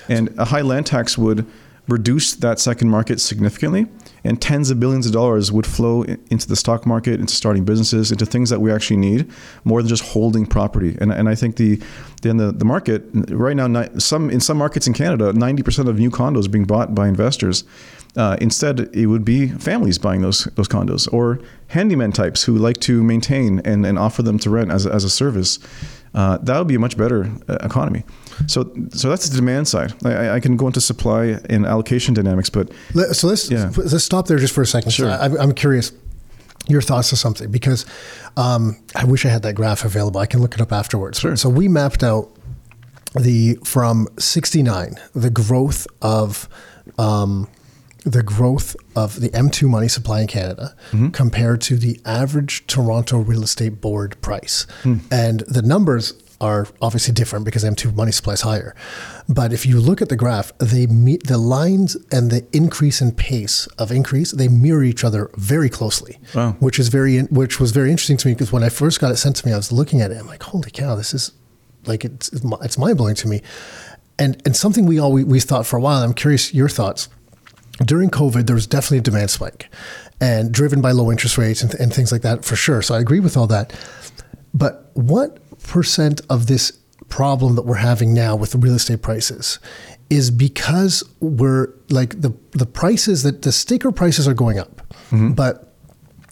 [0.08, 1.46] and a high land tax would
[1.88, 3.86] reduce that second market significantly,
[4.22, 8.12] and tens of billions of dollars would flow into the stock market, into starting businesses,
[8.12, 9.30] into things that we actually need,
[9.64, 10.96] more than just holding property.
[11.00, 11.80] And, and I think the
[12.22, 15.98] then the, the market right now, some in some markets in Canada, ninety percent of
[15.98, 17.64] new condos being bought by investors.
[18.16, 22.78] Uh, instead, it would be families buying those those condos or handyman types who like
[22.80, 25.58] to maintain and, and offer them to rent as, as a service.
[26.14, 28.02] Uh, that would be a much better uh, economy.
[28.46, 29.92] So, so that's the demand side.
[30.04, 33.70] I- I, can go into supply and allocation dynamics, but Let- So let's Yeah.
[33.76, 34.90] let's stop there just for a second.
[34.90, 35.08] Sure.
[35.08, 35.92] So I, I'm curious
[36.66, 37.86] your thoughts on something because
[38.36, 40.20] um, I wish I had that graph available.
[40.20, 41.20] I can look it up afterwards.
[41.20, 41.36] Sure.
[41.36, 42.28] So we mapped out
[43.14, 46.48] the from 69 the growth of
[46.98, 47.48] um,
[48.04, 51.08] the growth of the M2 money supply in Canada mm-hmm.
[51.08, 54.66] compared to the average Toronto real estate board price.
[54.82, 54.98] Hmm.
[55.10, 58.74] And the numbers are obviously different because M2 money supply is higher.
[59.28, 63.12] But if you look at the graph, they meet the lines and the increase in
[63.12, 66.18] pace of increase, they mirror each other very closely.
[66.34, 66.52] Wow.
[66.58, 69.16] Which is very which was very interesting to me because when I first got it
[69.16, 70.18] sent to me, I was looking at it.
[70.18, 71.32] I'm like, holy cow, this is
[71.84, 73.42] like it's it's mind blowing to me,
[74.18, 76.02] and and something we all we, we thought for a while.
[76.02, 77.08] I'm curious your thoughts.
[77.84, 79.70] During COVID, there was definitely a demand spike,
[80.20, 82.82] and driven by low interest rates and, and things like that for sure.
[82.82, 83.72] So I agree with all that.
[84.52, 86.72] But what percent of this
[87.08, 89.58] problem that we're having now with real estate prices
[90.10, 95.32] is because we're like the the prices that the sticker prices are going up, mm-hmm.
[95.32, 95.69] but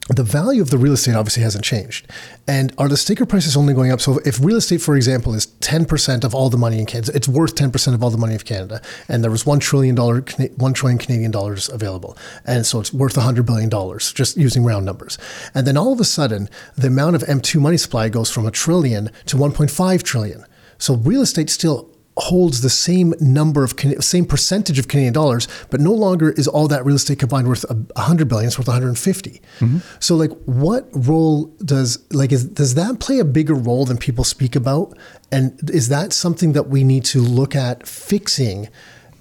[0.09, 2.07] the value of the real estate obviously hasn't changed.
[2.47, 4.01] And are the sticker prices only going up?
[4.01, 7.29] So if real estate, for example, is 10% of all the money in Canada, it's
[7.29, 8.81] worth 10% of all the money of Canada.
[9.09, 12.17] And there was $1 trillion, Cana- 1 trillion Canadian dollars available.
[12.47, 15.19] And so it's worth $100 billion, just using round numbers.
[15.55, 18.51] And then all of a sudden, the amount of M2 money supply goes from a
[18.51, 20.45] trillion to 1.5 trillion.
[20.79, 25.81] So real estate still holds the same number of same percentage of Canadian dollars, but
[25.81, 28.49] no longer is all that real estate combined worth a 100 billion.
[28.49, 29.31] It's worth 150.
[29.61, 29.79] Mm-hmm.
[30.01, 34.25] So, like, what role does like is does that play a bigger role than people
[34.25, 34.97] speak about?
[35.31, 38.69] And is that something that we need to look at fixing?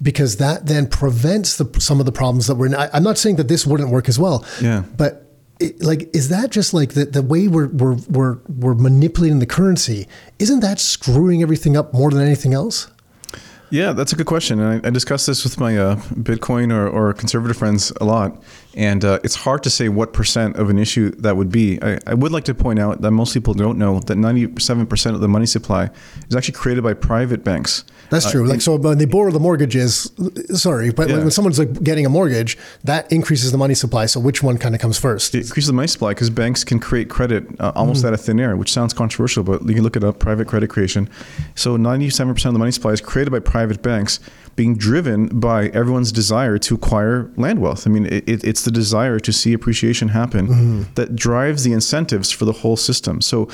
[0.00, 2.66] Because that then prevents the, some of the problems that we're.
[2.66, 2.74] In.
[2.74, 4.44] I, I'm not saying that this wouldn't work as well.
[4.62, 4.84] Yeah.
[4.96, 5.27] But
[5.60, 9.46] it, like is that just like the, the way we're, we're we're we're manipulating the
[9.46, 10.06] currency
[10.38, 12.88] isn't that screwing everything up more than anything else
[13.70, 14.60] yeah, that's a good question.
[14.60, 18.42] And I, I discuss this with my uh, Bitcoin or, or, conservative friends a lot.
[18.74, 21.82] And uh, it's hard to say what percent of an issue that would be.
[21.82, 25.20] I, I, would like to point out that most people don't know that 97% of
[25.20, 25.90] the money supply
[26.28, 27.84] is actually created by private banks.
[28.10, 28.44] That's uh, true.
[28.44, 30.12] Uh, like, so when they borrow the mortgages,
[30.54, 31.18] sorry, but yeah.
[31.18, 34.06] when someone's like getting a mortgage, that increases the money supply.
[34.06, 35.34] So which one kind of comes first?
[35.34, 38.08] It increases the money supply because banks can create credit uh, almost mm-hmm.
[38.08, 40.70] out of thin air, which sounds controversial, but you can look it up private credit
[40.70, 41.10] creation.
[41.56, 44.20] So 97% of the money supply is created by private private banks
[44.54, 47.86] being driven by everyone's desire to acquire land wealth.
[47.88, 50.82] I mean, it, it's the desire to see appreciation happen mm-hmm.
[50.94, 53.20] that drives the incentives for the whole system.
[53.20, 53.48] So,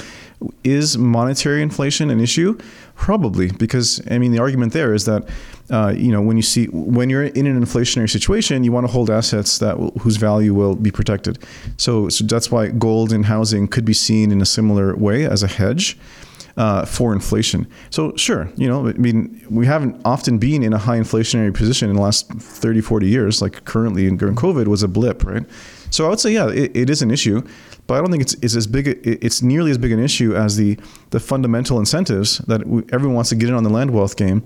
[0.63, 2.59] is monetary inflation an issue?
[2.97, 5.23] Probably, because I mean, the argument there is that
[5.71, 8.93] uh, you know when you see when you're in an inflationary situation, you want to
[8.93, 11.35] hold assets that whose value will be protected.
[11.77, 15.43] So, so that's why gold and housing could be seen in a similar way as
[15.43, 15.97] a hedge
[16.57, 17.67] uh, for inflation.
[17.91, 21.91] So sure, you know, I mean, we haven't often been in a high inflationary position
[21.91, 25.45] in the last 30, 40 years, like currently during COVID was a blip, right?
[25.91, 27.43] So I would say, yeah, it, it is an issue,
[27.87, 28.89] but I don't think it's, it's as big.
[29.05, 30.79] It's nearly as big an issue as the
[31.11, 34.43] the fundamental incentives that we, everyone wants to get in on the land wealth game.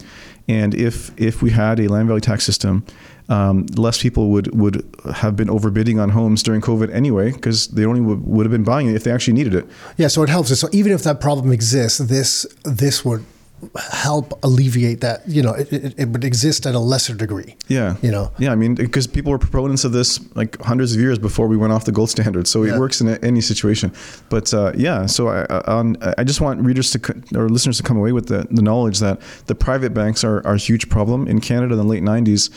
[0.49, 2.85] And if if we had a land value tax system
[3.29, 7.85] um, less people would would have been overbidding on homes during COVID anyway, because they
[7.85, 9.67] only would, would have been buying it if they actually needed it.
[9.97, 10.59] Yeah, so it helps.
[10.59, 13.25] So even if that problem exists, this this would
[13.77, 17.97] help alleviate that you know it, it, it, would exist at a lesser degree yeah
[18.03, 21.19] you know yeah i mean because people were proponents of this like hundreds of years
[21.19, 22.75] before we went off the gold standard so yeah.
[22.75, 23.93] it works in any situation
[24.29, 27.97] but uh, yeah so I, on, I just want readers to or listeners to come
[27.97, 31.41] away with the, the knowledge that the private banks are, are a huge problem in
[31.41, 32.51] canada in the late 90s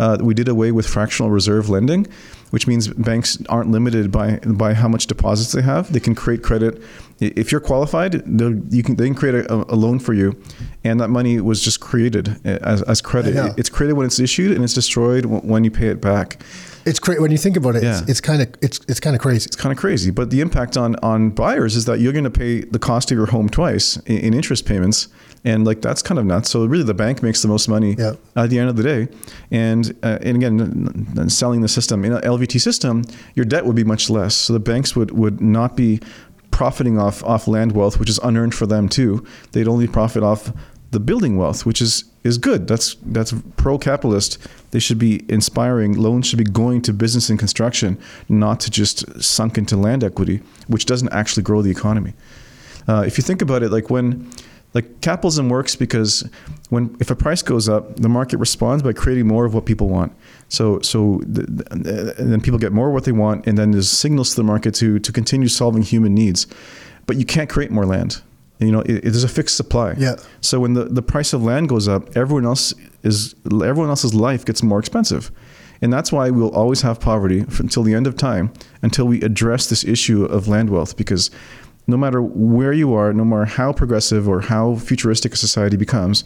[0.00, 2.06] uh, we did away with fractional reserve lending
[2.50, 5.92] which means banks aren't limited by by how much deposits they have.
[5.92, 6.82] They can create credit.
[7.20, 10.40] If you're qualified, you can they can create a, a, loan for you,
[10.84, 13.54] and that money was just created as, as credit.
[13.58, 16.40] It's created when it's issued, and it's destroyed when you pay it back.
[16.86, 17.82] It's crazy when you think about it.
[17.82, 18.00] Yeah.
[18.06, 19.46] It's kind of it's it's kind of crazy.
[19.46, 22.30] It's kind of crazy, but the impact on on buyers is that you're going to
[22.30, 25.08] pay the cost of your home twice in, in interest payments
[25.44, 26.50] and like that's kind of nuts.
[26.50, 28.14] So really, the bank makes the most money yeah.
[28.36, 29.08] at the end of the day,
[29.50, 33.04] and uh, and again, selling the system in an LVT system,
[33.34, 34.34] your debt would be much less.
[34.34, 36.00] So the banks would would not be
[36.58, 39.24] profiting off off land wealth, which is unearned for them too.
[39.52, 40.52] They'd only profit off
[40.90, 42.66] the building wealth, which is is good.
[42.66, 44.38] That's that's pro capitalist.
[44.72, 45.92] They should be inspiring.
[45.96, 47.96] Loans should be going to business and construction,
[48.28, 52.14] not to just sunk into land equity, which doesn't actually grow the economy.
[52.88, 54.28] Uh, if you think about it, like when
[54.74, 56.28] like capitalism works because
[56.68, 59.88] when if a price goes up, the market responds by creating more of what people
[59.88, 60.12] want.
[60.48, 63.70] So so the, the, and then people get more of what they want, and then
[63.70, 66.46] there's signals to the market to to continue solving human needs.
[67.06, 68.22] But you can't create more land.
[68.58, 69.94] You know, it, it, there's a fixed supply.
[69.96, 70.16] Yeah.
[70.40, 74.44] So when the, the price of land goes up, everyone else is everyone else's life
[74.44, 75.30] gets more expensive.
[75.80, 78.52] And that's why we'll always have poverty until the end of time,
[78.82, 81.30] until we address this issue of land wealth, because
[81.88, 86.22] no matter where you are, no matter how progressive or how futuristic a society becomes,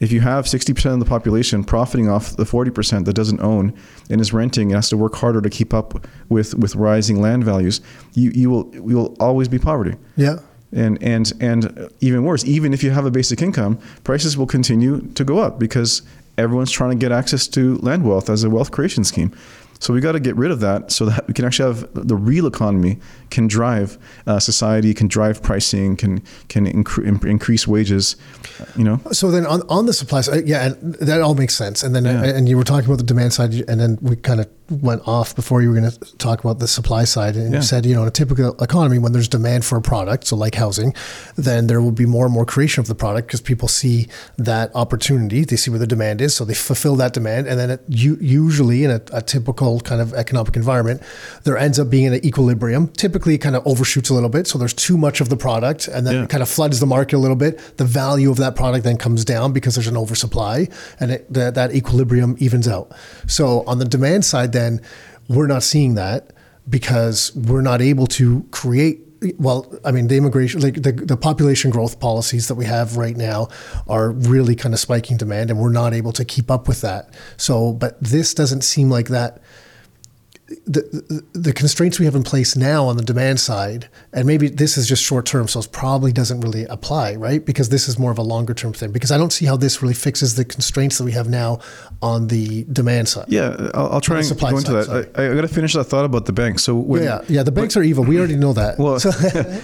[0.00, 3.72] if you have 60% of the population profiting off the 40% that doesn't own
[4.10, 7.44] and is renting and has to work harder to keep up with, with rising land
[7.44, 7.80] values,
[8.14, 9.96] you, you will you will always be poverty.
[10.16, 10.38] Yeah.
[10.72, 15.02] And, and, and even worse, even if you have a basic income, prices will continue
[15.12, 16.02] to go up because
[16.36, 19.32] everyone's trying to get access to land wealth as a wealth creation scheme.
[19.84, 22.16] So we got to get rid of that so that we can actually have the
[22.16, 28.16] real economy can drive uh, society, can drive pricing, can can incre- increase wages.
[28.76, 29.00] You know.
[29.12, 31.82] So then on, on the supply side, yeah, and that all makes sense.
[31.82, 32.24] And then yeah.
[32.24, 35.36] and you were talking about the demand side, and then we kind of went off
[35.36, 37.36] before you were going to talk about the supply side.
[37.36, 37.58] And yeah.
[37.58, 40.36] you said, you know, in a typical economy, when there's demand for a product, so
[40.36, 40.94] like housing,
[41.36, 44.74] then there will be more and more creation of the product because people see that
[44.74, 45.44] opportunity.
[45.44, 47.46] They see where the demand is, so they fulfill that demand.
[47.46, 51.02] And then it, you, usually in a, a typical kind of economic environment,
[51.44, 52.88] there ends up being an equilibrium.
[52.88, 54.46] Typically, it kind of overshoots a little bit.
[54.46, 56.22] So there's too much of the product, and then yeah.
[56.24, 57.58] it kind of floods the market a little bit.
[57.76, 60.68] The value of that product then comes down because there's an oversupply,
[61.00, 62.92] and it, that, that equilibrium evens out.
[63.26, 64.80] So on the demand side, then
[65.28, 66.32] we're not seeing that
[66.68, 69.00] because we're not able to create
[69.38, 73.16] well, I mean, the immigration, like the, the population growth policies that we have right
[73.16, 73.48] now
[73.88, 77.08] are really kind of spiking demand, and we're not able to keep up with that.
[77.38, 79.40] So, but this doesn't seem like that
[80.66, 84.76] the, the constraints we have in place now on the demand side, and maybe this
[84.76, 87.44] is just short term, so it probably doesn't really apply, right?
[87.44, 88.92] Because this is more of a longer term thing.
[88.92, 91.60] Because I don't see how this really fixes the constraints that we have now
[92.02, 93.26] on the demand side.
[93.28, 94.84] Yeah, I'll, I'll try and go into side, that.
[94.84, 95.06] sorry.
[95.14, 96.62] I, I got to finish that thought about the banks.
[96.62, 97.42] So when, Yeah, yeah.
[97.42, 98.04] The banks are evil.
[98.04, 98.78] We already know that.
[98.78, 98.98] Well,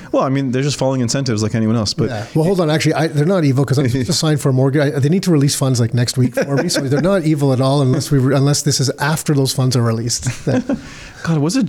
[0.12, 1.92] well, I mean, they're just following incentives like anyone else.
[1.92, 2.26] But Yeah.
[2.34, 2.70] Well, hold on.
[2.70, 4.94] Actually, I, they're not evil because I'm supposed to sign for a mortgage.
[4.94, 7.52] I, they need to release funds like next week for me, so they're not evil
[7.52, 10.28] at all unless we unless this is after those funds are released.
[11.24, 11.66] God, was it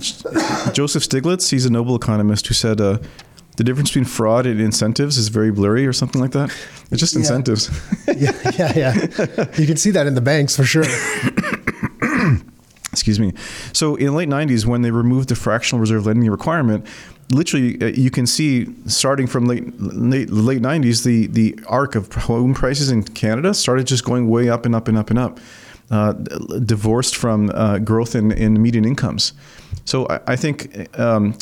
[0.74, 1.50] Joseph Stiglitz?
[1.50, 2.98] He's a Nobel economist who said uh,
[3.56, 6.50] the difference between fraud and incentives is very blurry, or something like that.
[6.90, 7.20] It's just Yeah.
[7.20, 7.68] incentives.
[8.08, 9.46] yeah, yeah, yeah.
[9.58, 10.84] You can see that in the banks for sure.
[12.92, 13.32] Excuse me.
[13.72, 16.86] So in the late 90s, when they removed the fractional reserve lending requirement,
[17.30, 22.12] literally uh, you can see starting from late late, late 90s, the the arc of
[22.12, 25.40] home prices in Canada started just going way up and up and up and up,
[25.92, 26.12] uh,
[26.64, 29.32] divorced from uh, growth in, in median incomes.
[29.84, 30.88] So I, I think.
[30.98, 31.34] Um,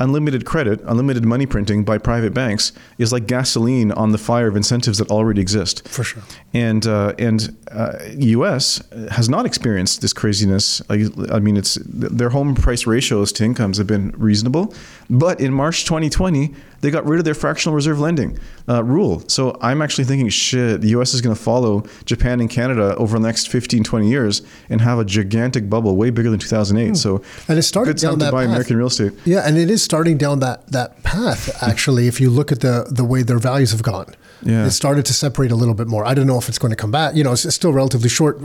[0.00, 4.56] unlimited credit, unlimited money printing by private banks is like gasoline on the fire of
[4.56, 5.86] incentives that already exist.
[5.88, 6.22] For sure.
[6.52, 8.82] And uh, and uh, U.S.
[9.12, 10.82] has not experienced this craziness.
[10.90, 14.74] I, I mean, it's their home price ratios to incomes have been reasonable,
[15.08, 19.22] but in March 2020 they got rid of their fractional reserve lending uh, rule.
[19.28, 21.14] So I'm actually thinking, shit, the U.S.
[21.14, 24.98] is going to follow Japan and Canada over the next 15, 20 years and have
[24.98, 26.96] a gigantic bubble, way bigger than 2008.
[26.96, 28.50] So And it started good time down to buy path.
[28.50, 29.12] American real estate.
[29.24, 31.62] Yeah, and it is starting down that that path.
[31.62, 34.66] Actually, if you look at the the way their values have gone, Yeah.
[34.66, 36.04] it started to separate a little bit more.
[36.04, 37.14] I don't know if it's going to come back.
[37.14, 38.38] You know, it's, it's still a relatively short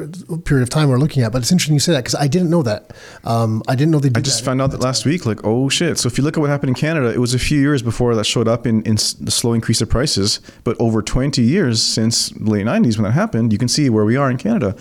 [0.45, 2.49] period of time we're looking at, but it's interesting you say that because I didn't
[2.49, 2.91] know that.
[3.23, 4.45] Um, I didn't know they did I just that.
[4.45, 5.97] found out that last week, like, oh shit.
[5.97, 8.15] So if you look at what happened in Canada, it was a few years before
[8.15, 10.39] that showed up in, in the slow increase of prices.
[10.63, 14.05] But over 20 years since the late 90s when that happened, you can see where
[14.05, 14.75] we are in Canada.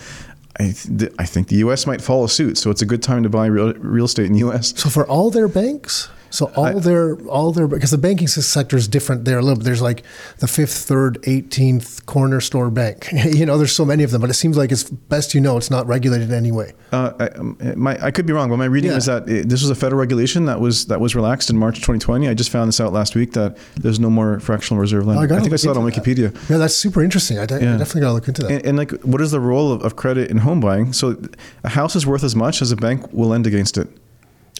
[0.59, 1.87] I, th- I think the U.S.
[1.87, 2.57] might follow suit.
[2.57, 4.73] So it's a good time to buy real, real estate in the U.S.
[4.77, 8.87] So for all their banks, so all their all their because the banking sector is
[8.87, 9.65] different there a little bit.
[9.65, 10.03] There's like
[10.39, 13.07] the fifth, third, eighteenth corner store bank.
[13.25, 15.57] you know, there's so many of them, but it seems like it's best you know
[15.57, 16.73] it's not regulated in any way.
[16.91, 18.95] Uh, I, um, my, I could be wrong, but my reading Yeah.
[18.95, 21.75] was that it, this was a federal regulation that was that was relaxed in March
[21.75, 22.27] 2020.
[22.27, 25.23] I just found this out last week that there's no more fractional reserve lending.
[25.23, 26.33] I, gotta think I saw it on Wikipedia.
[26.33, 26.49] that.
[26.49, 27.37] Yeah, that's super interesting.
[27.39, 28.51] I, de- I definitely got to look into that.
[28.51, 30.93] And, and like, what is the role of, of credit in home buying?
[30.93, 31.15] So,
[31.63, 33.87] a house is worth as much as a bank will lend against it.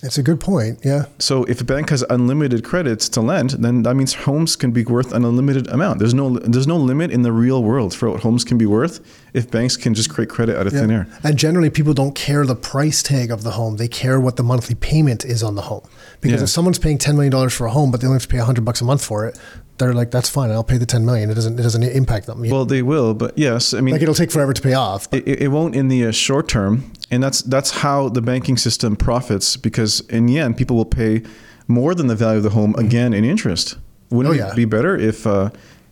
[0.01, 0.79] It's a good point.
[0.83, 1.05] Yeah.
[1.19, 4.85] So, if a bank has unlimited credits to lend, then that means homes can be
[4.85, 5.99] worth an unlimited amount.
[5.99, 8.99] There's no there's no limit in the real world for what homes can be worth
[9.33, 11.07] if banks can just create credit out of thin air.
[11.23, 14.43] And generally, people don't care the price tag of the home; they care what the
[14.43, 15.83] monthly payment is on the home.
[16.21, 16.43] Because Yeah.
[16.45, 18.37] if someone's paying ten million dollars for a home, but they only have to pay
[18.37, 19.37] hundred bucks a month for it,
[19.79, 20.51] they're like, "That's fine.
[20.51, 21.29] I'll pay the ten million.
[21.31, 21.59] It doesn't.
[21.59, 22.41] It doesn't impact them.
[22.47, 25.07] Well, they will, but yes, I mean, like it'll take forever to pay off.
[25.11, 28.95] It, it won't in the uh, short term, and that's that's how the banking system
[28.95, 31.23] profits because in the end, people will pay
[31.67, 33.77] more than the value of the home again in interest.
[34.11, 35.49] Wouldn't Oh, it be better if uh,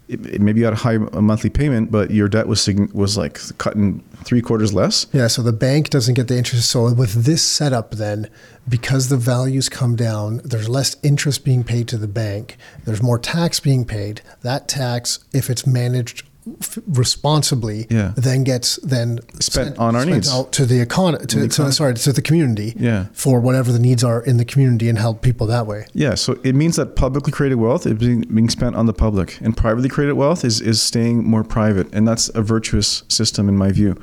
[0.08, 3.76] it, maybe you had a high monthly payment, but your debt was was like cut
[3.76, 5.08] in three quarters less?
[5.14, 6.70] yeah, so the bank doesn't get the interest.
[6.70, 8.30] So with this setup, then
[8.68, 12.58] because the values come down, there's less interest being paid to the bank.
[12.86, 14.22] There's more tax being paid.
[14.42, 16.27] That tax, if it's managed
[16.62, 18.14] f- responsibly, Yeah.
[18.16, 20.30] then gets then Spent on our needs.
[20.32, 21.26] out to the economy.
[21.26, 22.74] To, the to- econ- sorry, to the community.
[22.78, 23.06] Yeah.
[23.14, 25.86] for whatever the needs are in the community and help people that way.
[25.94, 29.40] Yeah, so it means that publicly created wealth is being, being spent on the public,
[29.42, 33.58] and privately created wealth is, is staying more private, and that's a virtuous system in
[33.58, 33.96] my view.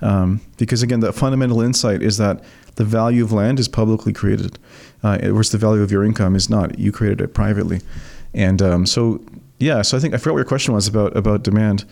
[0.00, 2.42] Um, because again, the fundamental insight is that
[2.76, 4.58] the value of land is publicly created,
[5.02, 6.78] uh, whereas the value of your income is not.
[6.78, 7.80] You created it privately,
[8.34, 9.20] and um, so
[9.62, 9.82] yeah.
[9.82, 11.84] So I think I forgot what your question was about about demand.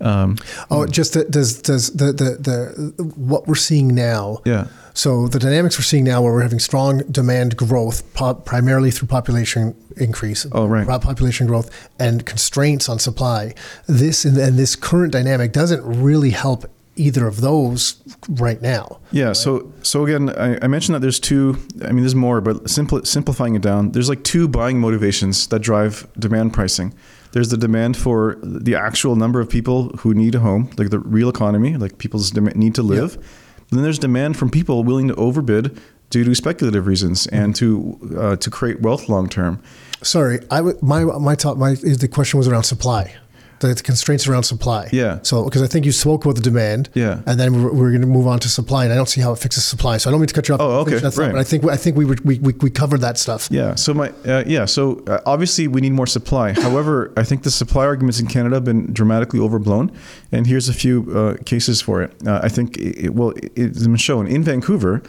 [0.00, 0.36] Um,
[0.70, 4.38] Oh, just that does does the, the the what we're seeing now?
[4.44, 4.68] Yeah.
[4.94, 9.08] So the dynamics we're seeing now, where we're having strong demand growth, pop, primarily through
[9.08, 10.46] population increase.
[10.52, 10.86] Oh, right.
[10.86, 13.54] Population growth and constraints on supply.
[13.86, 16.64] This and, and this current dynamic doesn't really help
[17.00, 19.00] either of those right now.
[19.12, 19.32] Yeah.
[19.32, 21.56] So so again, I, I mentioned that there's two.
[21.84, 25.60] I mean, there's more, but simple, simplifying it down, there's like two buying motivations that
[25.60, 26.92] drive demand pricing.
[27.32, 30.98] There's the demand for the actual number of people who need a home, like the
[30.98, 33.14] real economy, like people's dem- need to live.
[33.14, 35.80] And then there's demand from people willing to overbid
[36.10, 39.62] due to speculative reasons and to uh, to create wealth long term.
[40.02, 43.14] Sorry, I w- my my top my the question was around supply.
[43.60, 44.88] The constraints around supply.
[44.90, 45.18] Yeah.
[45.22, 46.88] So, because I think you spoke about the demand.
[46.94, 47.20] Yeah.
[47.26, 49.32] And then we're, we're going to move on to supply, and I don't see how
[49.32, 49.98] it fixes supply.
[49.98, 50.60] So I don't mean to cut you off.
[50.62, 51.32] Oh, okay, Finish that thought, right.
[51.32, 53.48] But I think I think we, would, we we we covered that stuff.
[53.50, 53.74] Yeah.
[53.74, 54.64] So my uh, yeah.
[54.64, 56.52] So uh, obviously we need more supply.
[56.66, 59.92] However, I think the supply arguments in Canada have been dramatically overblown,
[60.32, 62.12] and here's a few uh, cases for it.
[62.26, 65.02] Uh, I think it, well, it- it's been shown in Vancouver.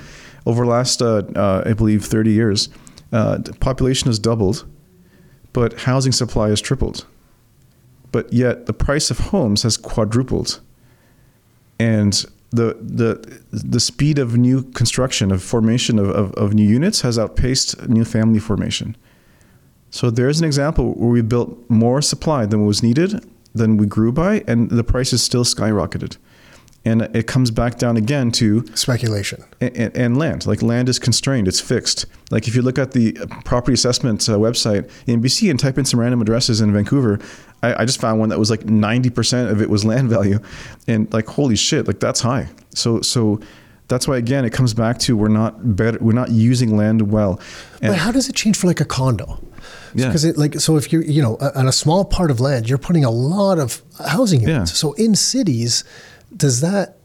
[0.45, 2.67] over the last, uh, uh, I believe, 30 years,
[3.13, 4.65] uh, population has doubled,
[5.53, 7.05] but housing supply has tripled.
[8.11, 10.59] But yet the price of homes has quadrupled.
[11.79, 12.13] And
[12.51, 17.17] the, the, the speed of new construction, of formation of, of, of new units has
[17.17, 18.97] outpaced new family formation.
[19.89, 24.11] So there's an example where we built more supply than was needed, than we grew
[24.11, 26.17] by, and the price is still skyrocketed
[26.83, 30.47] and it comes back down again to speculation and, and, land.
[30.47, 32.05] Like land is constrained; it's fixed.
[32.31, 33.13] Like if you look at the
[33.45, 37.19] property assessment uh, website in BC and type in some random addresses in Vancouver,
[37.63, 40.39] I, I just found one that was like ninety percent of it was land value,
[40.87, 42.49] and like holy shit, like that's high.
[42.73, 43.39] So so.
[43.87, 47.41] That's why again it comes back to we're not better we're not using land well.
[47.81, 49.37] And but how does it change for like a condo?
[49.93, 50.05] Yeah.
[50.05, 52.77] Because it like so if you're you know on a small part of land you're
[52.77, 54.71] putting a lot of housing units.
[54.71, 54.75] Yeah.
[54.75, 55.83] So in cities,
[56.33, 56.99] does that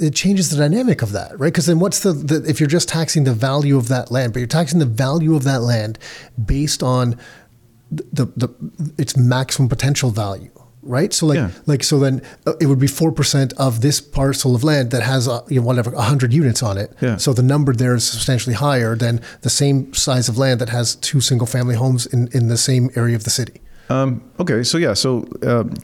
[0.00, 1.52] it changes the dynamic of that, right?
[1.52, 4.40] Because then what's the, the, if you're just taxing the value of that land, but
[4.40, 5.96] you're taxing the value of that land
[6.44, 7.16] based on
[7.90, 8.48] the the,
[8.98, 10.50] its maximum potential value,
[10.82, 11.12] right?
[11.12, 11.50] So like yeah.
[11.66, 15.02] like so then uh, it would be four percent of this parcel of land that
[15.02, 16.92] has uh, you know whatever hundred units on it.
[17.00, 17.16] Yeah.
[17.16, 20.96] So the number there is substantially higher than the same size of land that has
[20.96, 23.60] two single family homes in in the same area of the city.
[23.88, 25.26] Um, okay, so yeah, so.
[25.42, 25.74] Um,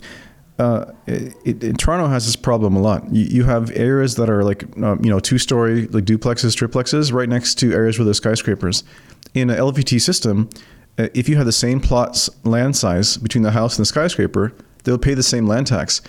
[0.58, 3.12] uh, it, it, Toronto has this problem a lot.
[3.12, 7.12] You, you have areas that are like, um, you know, two story, like duplexes, triplexes,
[7.12, 8.82] right next to areas where there's skyscrapers.
[9.34, 10.48] In an LVT system,
[10.98, 14.52] if you have the same plot's land size between the house and the skyscraper,
[14.84, 16.00] they'll pay the same land tax.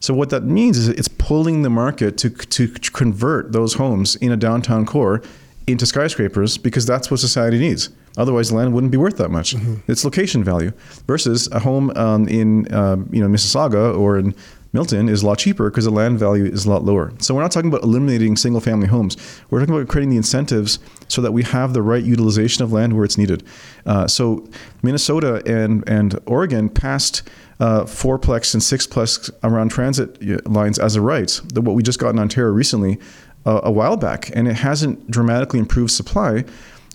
[0.00, 4.30] So what that means is it's pulling the market to, to convert those homes in
[4.30, 5.22] a downtown core
[5.66, 7.90] into skyscrapers because that's what society needs.
[8.16, 9.54] Otherwise, land wouldn't be worth that much.
[9.54, 9.90] Mm-hmm.
[9.90, 10.72] It's location value
[11.06, 14.34] versus a home um, in uh, you know Mississauga or in
[14.72, 17.12] Milton is a lot cheaper because the land value is a lot lower.
[17.18, 19.16] So we're not talking about eliminating single family homes.
[19.50, 22.94] We're talking about creating the incentives so that we have the right utilization of land
[22.94, 23.44] where it's needed.
[23.86, 24.46] Uh, so
[24.82, 27.22] Minnesota and, and Oregon passed
[27.60, 31.40] uh, fourplex and sixplex around transit lines as a right.
[31.52, 32.98] The, what we just got in Ontario recently
[33.46, 36.44] uh, a while back, and it hasn't dramatically improved supply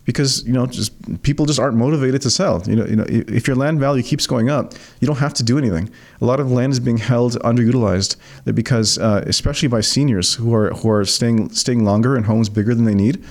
[0.06, 0.92] because you know just
[1.24, 2.62] people just aren't motivated to sell.
[2.66, 5.44] You know, you know, if your land value keeps going up, you don't have to
[5.44, 5.90] do anything.
[6.22, 8.16] A lot of land is being held underutilized
[8.54, 12.76] because, uh, especially by seniors who are who are staying staying longer in homes bigger
[12.76, 13.24] than they need,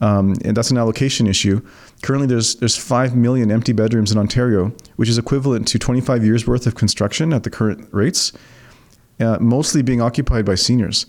[0.00, 1.60] um, and that's an allocation issue.
[2.02, 6.46] Currently, there's there's five million empty bedrooms in Ontario, which is equivalent to 25 years
[6.46, 8.32] worth of construction at the current rates,
[9.20, 11.06] uh, mostly being occupied by seniors.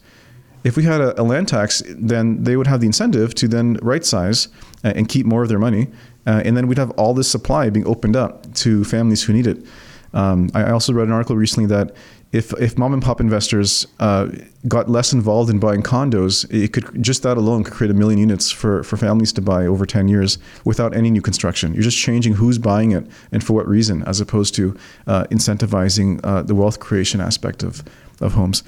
[0.63, 3.77] If we had a, a, land tax, then they would have the incentive to then
[3.81, 4.47] right size
[4.83, 5.87] uh, and keep more of their money,
[6.25, 9.47] uh, and then we'd have all this supply being opened up to families who need
[9.47, 9.65] it.
[10.13, 11.95] Um, I also read an article recently that
[12.31, 14.27] if if mom and pop investors uh,
[14.67, 18.19] got less involved in buying condos, it could just that alone could create a million
[18.19, 21.73] units for, for families to buy over ten years without any new construction.
[21.73, 26.19] You're just changing who's buying it and for what reason, as opposed to uh, incentivizing
[26.23, 27.83] uh, the wealth creation aspect of
[28.19, 28.63] of homes.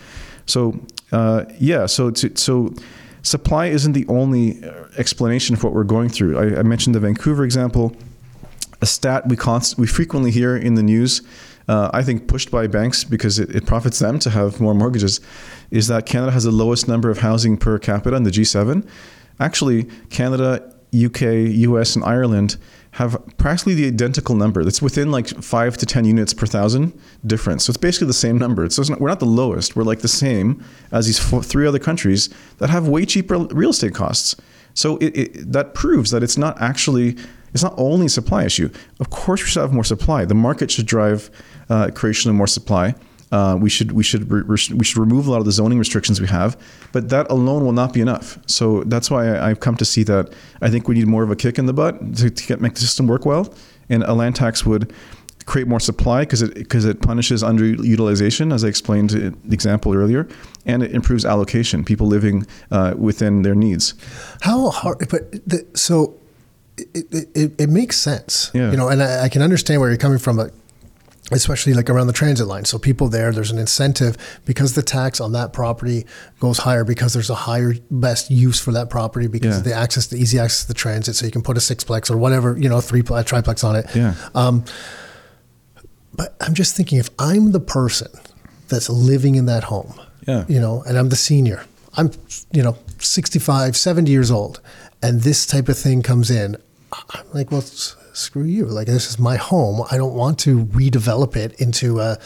[0.46, 0.80] So
[1.12, 2.74] uh, yeah, so to, so
[3.22, 6.38] supply isn't the only uh, explanation for what we're going through.
[6.38, 7.96] I, I mentioned the Vancouver example.
[8.82, 11.22] A stat we const- we frequently hear in the news,
[11.68, 15.22] uh, I think pushed by banks because it, it, profits them to have more mortgages,
[15.72, 18.88] is that Canada has the lowest number of housing per capita in the G7.
[19.40, 22.58] Actually, Canada, UK, US, and Ireland
[22.96, 24.64] have practically the identical number.
[24.64, 27.66] That's within like five to 10 units per thousand difference.
[27.66, 28.64] So it's basically the same number.
[28.64, 29.76] It's not, we're not the lowest.
[29.76, 32.30] We're like the same as these four, three other countries
[32.60, 34.38] that have way cheaper real estate costs.
[34.76, 37.18] So it, it, that proves that it's not actually,
[37.54, 38.70] it's not only a supply issue.
[39.02, 40.24] Of course, we should have more supply.
[40.24, 41.30] The market should drive
[41.70, 42.96] uh, creation of more supply.
[43.32, 46.22] Uh, we should we should re- we should remove a lot of the zoning restrictions
[46.22, 46.60] we have,
[46.92, 48.38] but that alone will not be enough.
[48.46, 51.32] So that's why I, have come to see that I think we need more of
[51.32, 53.54] a kick in the butt to, to get, make the system work well,
[53.90, 54.94] and a land tax would
[55.46, 59.94] create more supply because it because it punishes underutilization, as I explained in the example
[59.96, 60.28] earlier,
[60.66, 61.84] and it improves allocation.
[61.84, 63.96] People living uh, within their needs.
[64.42, 65.00] How hard?
[65.10, 66.16] But the, so.
[66.78, 68.70] It, it, it, makes sense, yeah.
[68.70, 70.36] you know, and I, I can understand where you're coming from.
[70.36, 70.52] But
[71.32, 72.66] especially like around the transit line.
[72.66, 74.16] So people there, there's an incentive
[74.46, 76.06] because the tax on that property
[76.40, 79.58] goes higher because there's a higher best use for that property because yeah.
[79.58, 81.16] of the access, the easy access to the transit.
[81.16, 83.88] So you can put a sixplex or whatever, you know, three triplex on it.
[83.96, 84.14] Yeah.
[84.36, 84.66] Um,
[86.14, 88.12] but I'm just thinking if I'm the person
[88.68, 90.46] that's living in that home, yeah.
[90.48, 91.66] you know, and I'm the senior,
[91.98, 92.12] I'm,
[92.52, 94.62] you know, 65, 70 years old,
[95.02, 96.56] and this type of thing comes in,
[96.92, 97.64] I'm like, well,
[98.16, 98.66] screw you.
[98.66, 99.86] Like this is my home.
[99.92, 102.18] I don't want to redevelop it into a,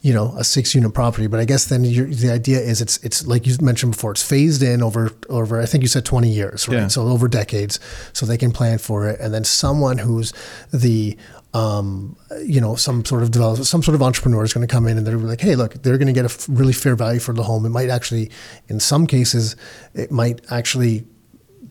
[0.00, 1.26] you know, a six unit property.
[1.26, 4.62] But I guess then the idea is it's it's like you mentioned before, it's phased
[4.62, 5.60] in over over.
[5.60, 6.78] I think you said twenty years, right?
[6.78, 6.88] Yeah.
[6.88, 7.80] So over decades,
[8.12, 9.20] so they can plan for it.
[9.20, 10.32] And then someone who's
[10.72, 11.16] the
[11.54, 14.86] um, you know, some sort of developer, some sort of entrepreneur is going to come
[14.86, 17.18] in and they're like, hey, look, they're going to get a f- really fair value
[17.18, 17.64] for the home.
[17.64, 18.30] It might actually,
[18.68, 19.56] in some cases,
[19.94, 21.06] it might actually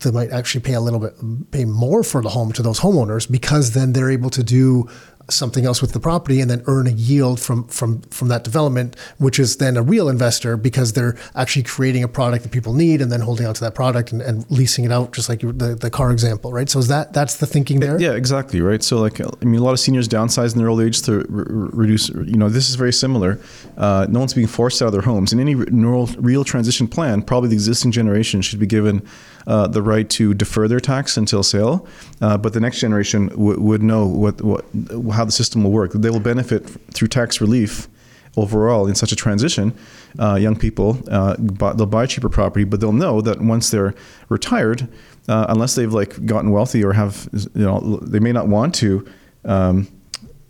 [0.00, 1.14] they might actually pay a little bit
[1.50, 4.88] pay more for the home to those homeowners because then they're able to do
[5.28, 8.96] something else with the property and then earn a yield from from from that development,
[9.18, 13.00] which is then a real investor because they're actually creating a product that people need
[13.00, 15.76] and then holding on to that product and, and leasing it out, just like the,
[15.80, 16.68] the car example, right?
[16.68, 18.00] So is that that's the thinking there?
[18.00, 18.82] Yeah, exactly, right.
[18.82, 21.44] So like, I mean, a lot of seniors downsize in their old age to re-
[21.72, 22.08] reduce.
[22.08, 23.40] You know, this is very similar.
[23.76, 25.32] Uh, no one's being forced out of their homes.
[25.32, 29.06] In any real, real transition plan, probably the existing generation should be given
[29.46, 31.86] uh, the right to defer their tax until sale,
[32.20, 34.64] uh, but the next generation w- would know what, what
[35.12, 35.92] how the system will work.
[35.92, 37.88] They will benefit through tax relief
[38.36, 39.74] overall in such a transition.
[40.18, 43.94] Uh, young people uh, buy, they'll buy cheaper property, but they'll know that once they're
[44.28, 44.88] retired,
[45.28, 49.06] uh, unless they've like gotten wealthy or have you know they may not want to.
[49.44, 49.88] Um,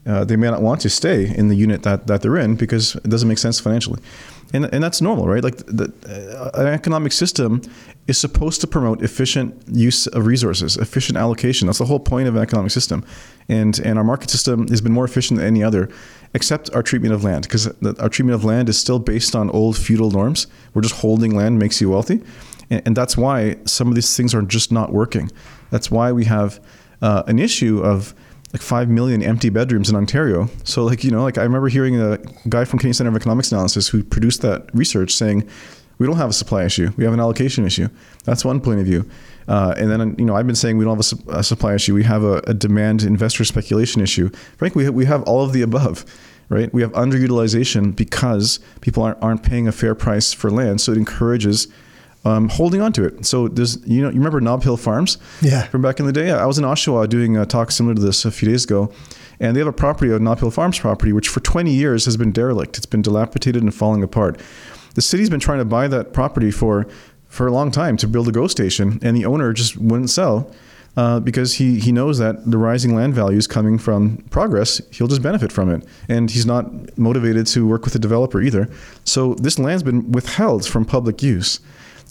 [0.06, 2.94] uh, they may not want to stay in the unit that, that they're in because
[2.96, 4.00] it doesn't make sense financially
[4.52, 5.42] and, and that's normal, right?
[5.42, 7.62] Like the, uh, an economic system
[8.06, 11.66] is supposed to promote efficient use of resources, efficient allocation.
[11.66, 13.04] That's the whole point of an economic system,
[13.48, 15.88] and and our market system has been more efficient than any other,
[16.34, 17.66] except our treatment of land, because
[17.98, 20.46] our treatment of land is still based on old feudal norms.
[20.74, 22.22] We're just holding land makes you wealthy,
[22.70, 25.30] and, and that's why some of these things are just not working.
[25.70, 26.60] That's why we have
[27.02, 28.14] uh, an issue of
[28.52, 30.48] like five million empty bedrooms in Ontario.
[30.64, 32.18] So like you know, like I remember hearing a
[32.48, 35.48] guy from Canadian Center of Economics Analysis who produced that research saying
[35.98, 37.88] we don't have a supply issue, we have an allocation issue.
[38.24, 39.08] That's one point of view.
[39.48, 41.94] Uh, and then you know I've been saying we don't have a, a supply issue,
[41.94, 44.28] we have a, a, demand investor speculation issue.
[44.58, 46.04] Frankly, we have, we have all of the above.
[46.48, 50.92] Right, we have underutilization because people aren't, aren't paying a fair price for land, so
[50.92, 51.66] it encourages
[52.26, 53.24] um, holding on to it.
[53.24, 55.18] So there's, you know, you remember Nob Hill Farms?
[55.40, 55.62] Yeah.
[55.66, 56.32] From back in the day?
[56.32, 58.92] I was in Oshawa doing a talk similar to this a few days ago.
[59.38, 62.16] And they have a property, a Nob Hill Farms property, which for 20 years has
[62.16, 62.78] been derelict.
[62.78, 64.40] It's been dilapidated and falling apart.
[64.94, 66.88] The city's been trying to buy that property for,
[67.28, 70.52] for a long time to build a GO station, and the owner just wouldn't sell.
[70.96, 75.20] Uh, because he, he knows that the rising land values coming from progress, he'll just
[75.20, 75.86] benefit from it.
[76.08, 78.70] And he's not motivated to work with the developer either.
[79.04, 81.60] So this land's been withheld from public use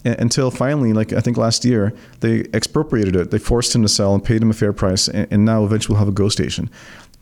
[0.06, 3.30] until finally, like I think last year, they expropriated it.
[3.30, 5.94] They forced him to sell and paid him a fair price, and, and now eventually
[5.94, 6.70] we'll have a GO station.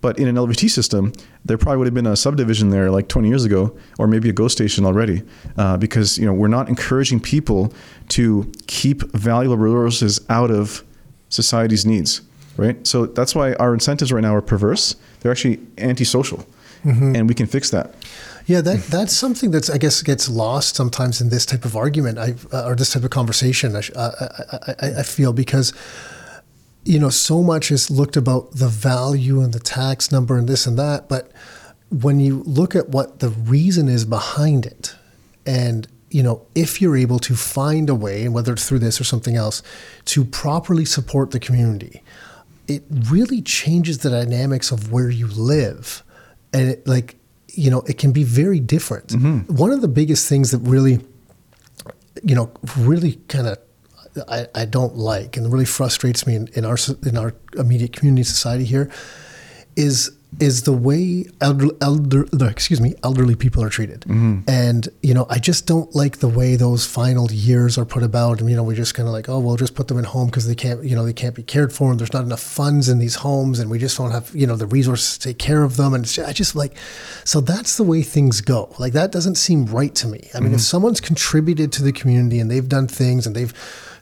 [0.04, 1.14] But in an LVT system,
[1.46, 4.34] there probably would have been a subdivision there like 20 years ago, or maybe a
[4.34, 5.22] GO station already,
[5.56, 7.72] uh, because you know we're not encouraging people
[8.10, 10.84] to keep valuable resources out of
[11.30, 12.20] society's needs,
[12.58, 12.86] right?
[12.86, 14.96] So that's why our incentives right now are perverse.
[15.20, 16.44] They're actually antisocial,
[16.84, 17.16] mm-hmm.
[17.16, 17.94] and we can fix that.
[18.46, 22.18] Yeah, that that's something that's I guess gets lost sometimes in this type of argument
[22.18, 23.74] I, uh, or this type of conversation.
[23.74, 25.72] I, I, uh, uh, uh, I, I feel because
[26.84, 30.66] you know so much is looked about the value and the tax number and this
[30.66, 31.32] and that, but
[31.90, 34.94] when you look at what the reason is behind it,
[35.46, 39.04] and you know if you're able to find a way, whether it's through this or
[39.04, 39.62] something else,
[40.04, 42.02] to properly support the community,
[42.68, 46.02] it really changes the dynamics of where you live,
[46.52, 47.16] and it, like
[47.56, 49.08] you know, it can be very different.
[49.08, 49.54] Mm-hmm.
[49.54, 51.00] One of the biggest things that really,
[52.22, 53.58] you know, really kind of
[54.28, 58.22] I, I don't like and really frustrates me in, in our in our immediate community
[58.22, 58.90] society here
[59.76, 64.00] is is the way elder, elder excuse me elderly people are treated.
[64.02, 64.40] Mm-hmm.
[64.48, 68.40] and you know i just don't like the way those final years are put about.
[68.40, 70.26] And you know we just kind of like oh we'll just put them in home
[70.26, 72.88] because they can't you know they can't be cared for and there's not enough funds
[72.88, 75.62] in these homes and we just don't have you know the resources to take care
[75.62, 75.94] of them.
[75.94, 76.76] And i just like
[77.24, 78.74] so that's the way things go.
[78.78, 80.30] Like that doesn't seem right to me.
[80.34, 80.56] I mean mm-hmm.
[80.56, 83.54] if someone's contributed to the community and they've done things and they've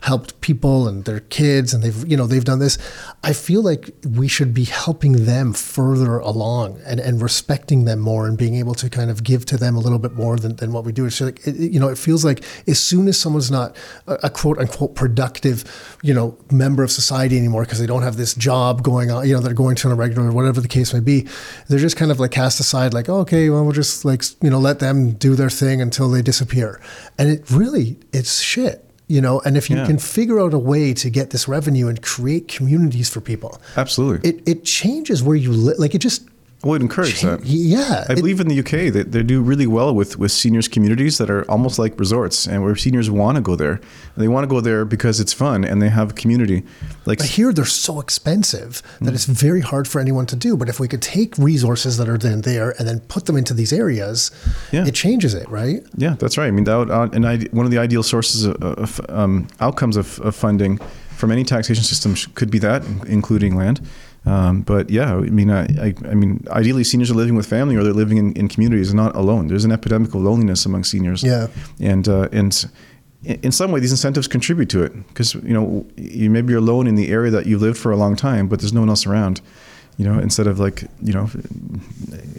[0.02, 2.76] helped people and their kids and they've you know they've done this.
[3.22, 8.26] I feel like we should be helping them further along and, and respecting them more
[8.26, 10.72] and being able to kind of give to them a little bit more than, than
[10.72, 11.06] what we do.
[11.06, 13.76] It's like it, you know it feels like as soon as someone's not
[14.06, 15.64] a, a quote unquote productive
[16.02, 19.34] you know member of society anymore because they don't have this job going on you
[19.34, 21.26] know they're going to on a regular or whatever the case may be
[21.68, 24.50] they're just kind of like cast aside like oh, okay well we'll just like you
[24.50, 26.80] know let them do their thing until they disappear.
[27.18, 29.86] And it really it's shit you know and if you yeah.
[29.86, 34.28] can figure out a way to get this revenue and create communities for people absolutely
[34.28, 36.28] it, it changes where you live like it just
[36.64, 37.44] I would encourage that.
[37.44, 41.18] Yeah, I believe in the UK that they do really well with, with seniors communities
[41.18, 43.80] that are almost like resorts and where seniors want to go there.
[44.16, 46.62] They want to go there because it's fun and they have a community.
[47.04, 50.56] Like But here they're so expensive that it's very hard for anyone to do.
[50.56, 53.54] But if we could take resources that are then there and then put them into
[53.54, 54.30] these areas,
[54.70, 54.86] Yeah.
[54.86, 55.82] it changes it, right?
[55.96, 56.46] Yeah, that's right.
[56.46, 59.48] I mean, that would, uh, an ide- one of the ideal sources of, of um,
[59.58, 60.78] outcomes of, of funding
[61.16, 63.80] from any taxation system could be that, including land.
[64.24, 67.76] Um, but yeah, I mean, I, I, I mean, ideally, seniors are living with family
[67.76, 69.48] or they're living in, in communities not alone.
[69.48, 71.22] There's an epidemic of loneliness among seniors.
[71.24, 71.48] Yeah.
[71.80, 72.66] and uh, and
[73.24, 76.86] in some way, these incentives contribute to it because you know you maybe you're alone
[76.86, 79.06] in the area that you lived for a long time, but there's no one else
[79.06, 79.40] around.
[79.96, 81.28] You know, instead of like you know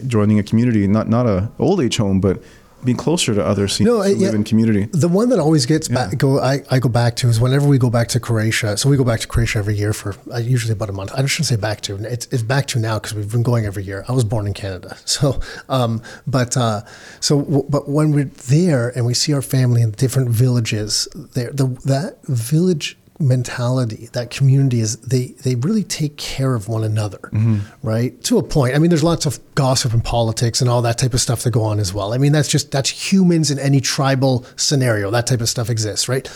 [0.07, 2.41] joining a community, not not a old age home, but
[2.85, 4.25] being closer to other seniors No, uh, yeah.
[4.27, 4.87] live in community.
[4.91, 7.77] The one that always gets back go I, I go back to is whenever we
[7.77, 8.77] go back to Croatia.
[8.77, 11.11] So we go back to Croatia every year for uh, usually about a month.
[11.13, 11.95] I shouldn't say back to.
[11.95, 14.03] It's, it's back to now because we've been going every year.
[14.07, 16.81] I was born in Canada, so um, but uh,
[17.19, 21.51] so w- but when we're there and we see our family in different villages, there
[21.51, 27.29] the that village mentality that community is they they really take care of one another
[27.31, 27.59] mm-hmm.
[27.81, 28.21] right?
[28.25, 28.75] To a point.
[28.75, 31.51] I mean there's lots of gossip and politics and all that type of stuff that
[31.51, 32.13] go on as well.
[32.13, 35.09] I mean that's just that's humans in any tribal scenario.
[35.11, 36.29] That type of stuff exists right?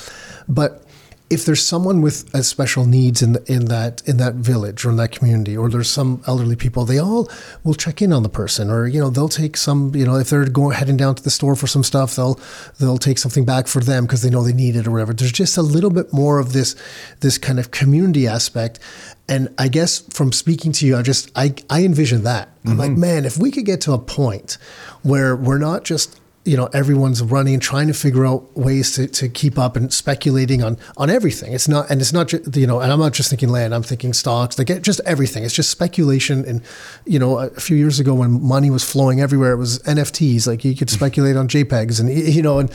[0.48, 0.87] But
[1.30, 4.96] if there's someone with uh, special needs in in that in that village or in
[4.96, 7.30] that community, or there's some elderly people, they all
[7.64, 10.30] will check in on the person, or you know they'll take some, you know, if
[10.30, 12.40] they're going heading down to the store for some stuff, they'll
[12.80, 15.14] they'll take something back for them because they know they need it or whatever.
[15.14, 16.76] There's just a little bit more of this
[17.20, 18.80] this kind of community aspect,
[19.28, 22.50] and I guess from speaking to you, I just I I envision that.
[22.66, 24.58] I'm like, man, if we could get to a point
[25.02, 29.28] where we're not just you know everyone's running trying to figure out ways to, to
[29.30, 31.52] keep up and speculating on on everything.
[31.54, 34.14] It's not and it's not you know and i'm not just thinking land i'm thinking
[34.14, 35.44] stocks like just everything.
[35.44, 36.62] It's just speculation and
[37.06, 40.64] you know a few years ago when money was flowing everywhere it was nfts like
[40.64, 42.70] you could speculate on jpegs and you know and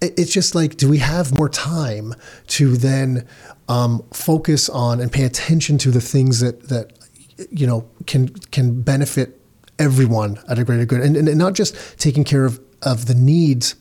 [0.00, 2.14] it- it's just like do we have more time
[2.48, 3.26] to then
[3.68, 6.92] um, focus on and pay attention to the things that that
[7.50, 9.40] you know can can benefit
[9.78, 11.00] everyone at a greater good?
[11.00, 13.74] And, and not just taking care of of the needs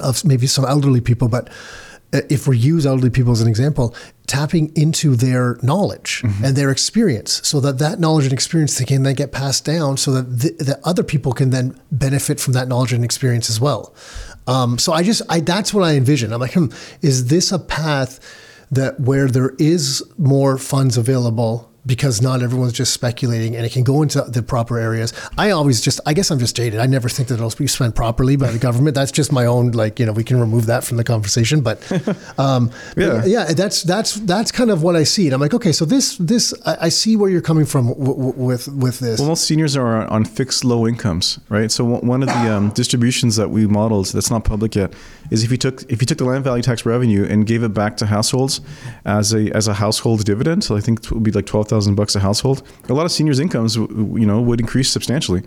[0.00, 1.48] of maybe some elderly people but
[2.12, 3.94] uh, if we use elderly people as an example
[4.26, 9.14] tapping into their knowledge and their experience so that that knowledge and experience can then
[9.14, 12.92] get passed down so that the, the other people can then benefit from that knowledge
[12.92, 13.94] and experience as well.
[14.46, 16.32] Um, so i just i that's what i envision.
[16.32, 16.66] I'm like hmm,
[17.02, 18.20] is this a path
[18.70, 23.84] that where there is more funds available because not everyone's just speculating and it can
[23.84, 25.12] go into the proper areas.
[25.38, 26.80] I always just, I guess I'm just jaded.
[26.80, 28.94] I never think that it'll be spent properly by the government.
[28.96, 31.60] That's just my own, like, you know, we can remove that from the conversation.
[31.60, 31.80] But,
[32.38, 33.24] um, Yeah.
[33.24, 35.26] yeah, that's, that's, that's kind of what I see.
[35.26, 38.06] And I'm like, okay, so this, this, I, I see where you're coming from w-
[38.14, 39.20] w- with, with this.
[39.20, 41.70] Well, most seniors are on- fixed low incomes, right?
[41.70, 44.92] So one one of the um, distributions that we modeled that's not public yet
[45.30, 47.74] is if you took if you took the land value tax revenue and gave it
[47.74, 48.60] back to households
[49.04, 51.94] as a as a household dividend, so I think it would be like twelve thousand
[51.94, 52.62] bucks a household.
[52.88, 55.42] A lot of seniors' incomes, you know, would increase substantially.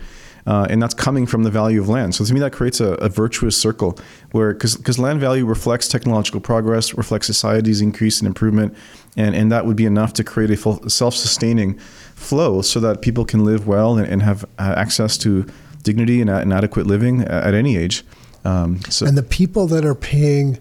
[0.47, 2.15] Uh, and that's coming from the value of land.
[2.15, 3.99] So to me, that creates a, a virtuous circle
[4.31, 8.73] where, because because land value reflects technological progress, reflects society's increase and improvement,
[9.17, 11.77] and, and that would be enough to create a full, self-sustaining
[12.15, 15.45] flow so that people can live well and, and have uh, access to
[15.83, 18.03] dignity and, and adequate living at any age.
[18.45, 20.59] Um, so and the people that are paying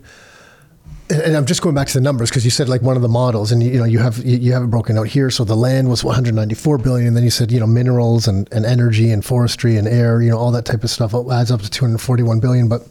[1.11, 3.09] and I'm just going back to the numbers because you said like one of the
[3.09, 5.31] models, and you, know you have you have it broken out here.
[5.31, 8.67] So the land was 194 billion, and then you said you know minerals and, and
[8.67, 11.71] energy and forestry and air, you know all that type of stuff adds up to
[11.71, 12.69] 241 billion.
[12.69, 12.87] But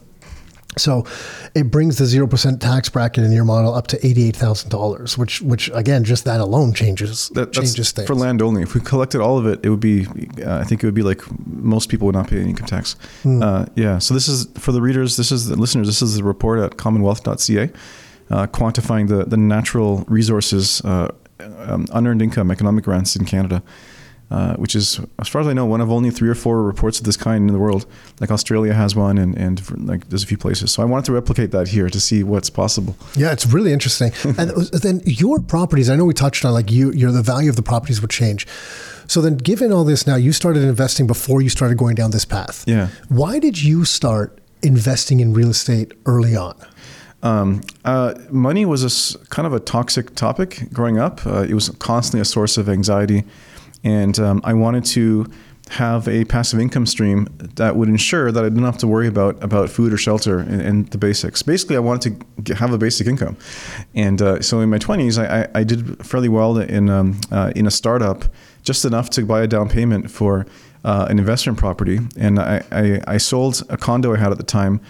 [0.76, 1.04] so
[1.54, 4.70] it brings the zero percent tax bracket in your model up to eighty eight thousand
[4.70, 8.62] dollars, which which again just that alone changes that, changes things for land only.
[8.62, 10.06] If we collected all of it, it would be.
[10.44, 12.96] Uh, I think it would be like most people would not pay any income tax.
[13.24, 13.98] Uh, yeah.
[13.98, 15.16] So this is for the readers.
[15.16, 15.86] This is the listeners.
[15.86, 17.70] This is the report at Commonwealth.ca,
[18.30, 21.08] uh, quantifying the the natural resources, uh,
[21.40, 23.62] um, unearned income, economic rents in Canada.
[24.30, 26.98] Uh, which is, as far as I know, one of only three or four reports
[26.98, 27.86] of this kind in the world.
[28.20, 30.70] Like Australia has one, and, and like there's a few places.
[30.70, 32.94] So I wanted to replicate that here to see what's possible.
[33.16, 34.12] Yeah, it's really interesting.
[34.38, 34.50] and
[34.82, 37.62] then your properties, I know we touched on like you, your the value of the
[37.62, 38.46] properties would change.
[39.06, 42.26] So then, given all this, now you started investing before you started going down this
[42.26, 42.64] path.
[42.66, 42.88] Yeah.
[43.08, 46.54] Why did you start investing in real estate early on?
[47.22, 51.26] Um, uh, money was a kind of a toxic topic growing up.
[51.26, 53.24] Uh, it was constantly a source of anxiety,
[53.84, 55.26] and um, I wanted to
[55.70, 59.42] have a passive income stream that would ensure that I didn't have to worry about
[59.42, 61.42] about food or shelter and, and the basics.
[61.42, 63.36] Basically, I wanted to get, have a basic income,
[63.94, 67.66] and uh, so in my twenties, I, I, did fairly well in um, uh, in
[67.66, 68.24] a startup,
[68.62, 70.46] just enough to buy a down payment for
[70.84, 74.44] uh, an investment property, and I, I, I sold a condo I had at the
[74.44, 74.80] time.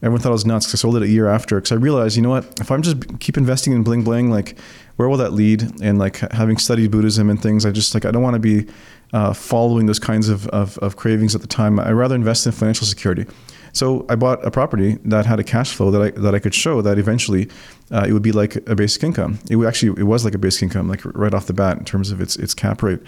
[0.00, 1.56] Everyone thought I was nuts because I sold it a year after.
[1.56, 2.60] Because I realized, you know what?
[2.60, 4.56] If I'm just keep investing in bling bling, like
[4.98, 5.80] where will that lead?
[5.80, 8.66] And like having studied Buddhism and things, I just like I don't want to be
[9.12, 11.78] uh, following those kinds of, of, of cravings at the time.
[11.78, 13.24] I rather invest in financial security.
[13.72, 16.52] So I bought a property that had a cash flow that I that I could
[16.52, 17.48] show that eventually
[17.92, 19.38] uh, it would be like a basic income.
[19.48, 21.84] It would actually it was like a basic income, like right off the bat in
[21.84, 23.00] terms of its its cap rate.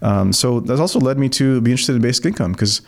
[0.00, 2.80] Um, so that also led me to be interested in basic income because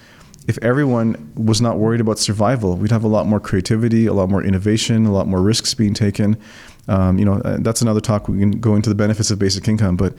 [0.49, 4.31] if everyone was not worried about survival, we'd have a lot more creativity, a lot
[4.31, 6.39] more innovation, a lot more risks being taken.
[6.89, 8.29] Um, you know, uh, that's another talk.
[8.29, 10.15] We can go into the benefits of basic income, but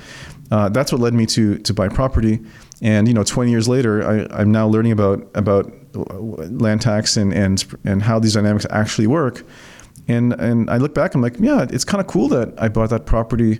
[0.51, 2.39] uh, that's what led me to to buy property.
[2.82, 7.34] And you know, 20 years later, I, I'm now learning about about land tax and
[7.34, 9.43] and and how these dynamics actually work.
[10.07, 12.89] And and I look back, I'm like, yeah, it's kind of cool that I bought
[12.89, 13.59] that property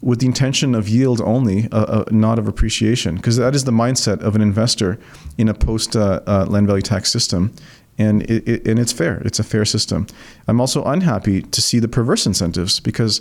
[0.00, 3.72] with the intention of yield only, uh, uh, not of appreciation, because that is the
[3.72, 4.96] mindset of an investor
[5.38, 7.52] in a post uh, uh land value tax system
[7.98, 9.20] and it, it, and it's fair.
[9.24, 10.06] It's a fair system.
[10.46, 13.20] I'm also unhappy to see the perverse incentives because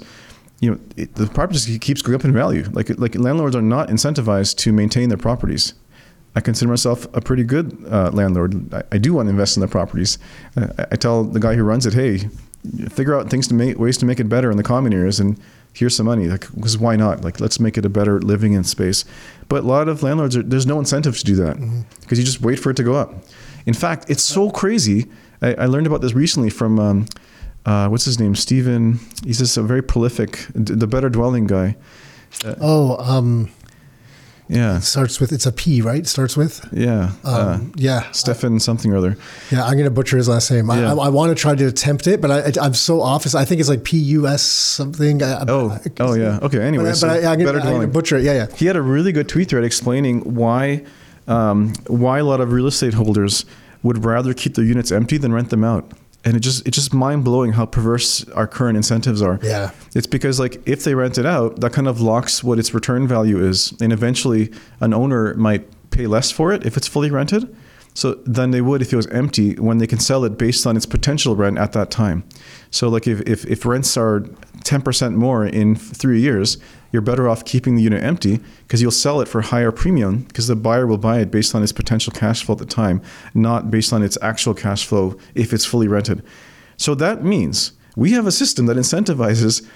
[0.60, 2.66] you know it, the property keeps going up in value.
[2.72, 5.74] Like like landlords are not incentivized to maintain their properties.
[6.36, 8.72] I consider myself a pretty good uh, landlord.
[8.72, 10.20] I, I, do want to invest in the properties.
[10.56, 12.30] Uh, I tell the guy who runs it, hey,
[12.90, 15.40] figure out things to make ways to make it better in the common areas and
[15.74, 18.64] here's some money like because why not like let's make it a better living in
[18.64, 19.06] space
[19.48, 22.16] but a lot of landlords are, there's no incentive to do that because mm-hmm.
[22.16, 23.14] you just wait for it to go up
[23.68, 25.06] in fact, it's so crazy.
[25.42, 27.06] I, I learned about this recently from um,
[27.66, 29.00] uh, what's his name, Stephen.
[29.26, 31.76] He's just a very prolific, the Better Dwelling guy.
[32.46, 33.52] Uh, oh, um,
[34.48, 34.78] yeah.
[34.78, 36.00] It starts with it's a P, right?
[36.00, 39.18] It starts with yeah, um, uh, yeah, Stefan something or other.
[39.52, 40.68] Yeah, I'm gonna butcher his last name.
[40.70, 40.94] Yeah.
[40.94, 43.36] I, I, I want to try to attempt it, but I, am so off.
[43.36, 45.22] I think it's like P U S something.
[45.22, 46.40] oh, oh yeah.
[46.42, 46.62] Okay.
[46.62, 48.24] Anyway, but, so but I, am gonna, gonna butcher it.
[48.24, 48.56] Yeah, yeah.
[48.56, 50.86] He had a really good tweet thread explaining why
[51.28, 53.46] um, why a lot of real estate holders
[53.84, 55.92] would rather keep their units empty than rent them out.
[56.26, 59.40] And it just it's just mind blowing how perverse our current incentives are.
[59.42, 59.72] Yeah.
[59.96, 63.08] It's because like if they rent it out, that kind of locks what its return
[63.08, 63.74] value is.
[63.80, 64.52] And eventually
[64.82, 67.56] an owner might pay less for it if it's fully rented.
[67.94, 70.76] So than they would if it was empty when they can sell it based on
[70.76, 72.24] its potential rent at that time.
[72.72, 74.26] So like if, if, if rents are
[74.64, 76.58] 10% more in three years,
[76.92, 80.48] you're better off keeping the unit empty because you'll sell it for higher premium because
[80.48, 83.02] the buyer will buy it based on its potential cash flow at the time,
[83.34, 86.24] not based on its actual cash flow if it's fully rented.
[86.78, 89.68] So that means we have a system that incentivizes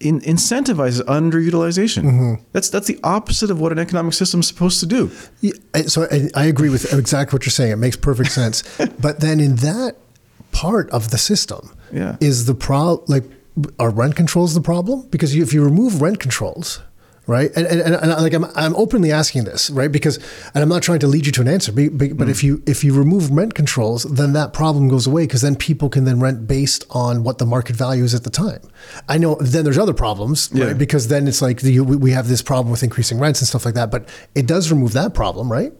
[0.00, 2.04] in, incentivizes underutilization.
[2.04, 2.42] Mm-hmm.
[2.52, 5.10] That's that's the opposite of what an economic system is supposed to do.
[5.40, 5.52] Yeah,
[5.86, 7.72] so I, I agree with exactly what you're saying.
[7.72, 8.62] It makes perfect sense.
[9.00, 9.96] but then in that
[10.50, 12.16] part of the system, yeah.
[12.20, 13.24] is the pro like
[13.78, 15.06] are rent controls the problem?
[15.10, 16.80] Because if you remove rent controls,
[17.26, 17.50] right?
[17.54, 19.90] And, and, and, like I'm, I'm openly asking this, right?
[19.90, 20.16] Because,
[20.54, 22.28] and I'm not trying to lead you to an answer, but, but mm.
[22.28, 25.88] if you if you remove rent controls, then that problem goes away because then people
[25.88, 28.60] can then rent based on what the market value is at the time.
[29.08, 30.66] I know then there's other problems, yeah.
[30.66, 30.78] right?
[30.78, 33.74] Because then it's like the, we have this problem with increasing rents and stuff like
[33.74, 33.90] that.
[33.90, 35.72] But it does remove that problem, right?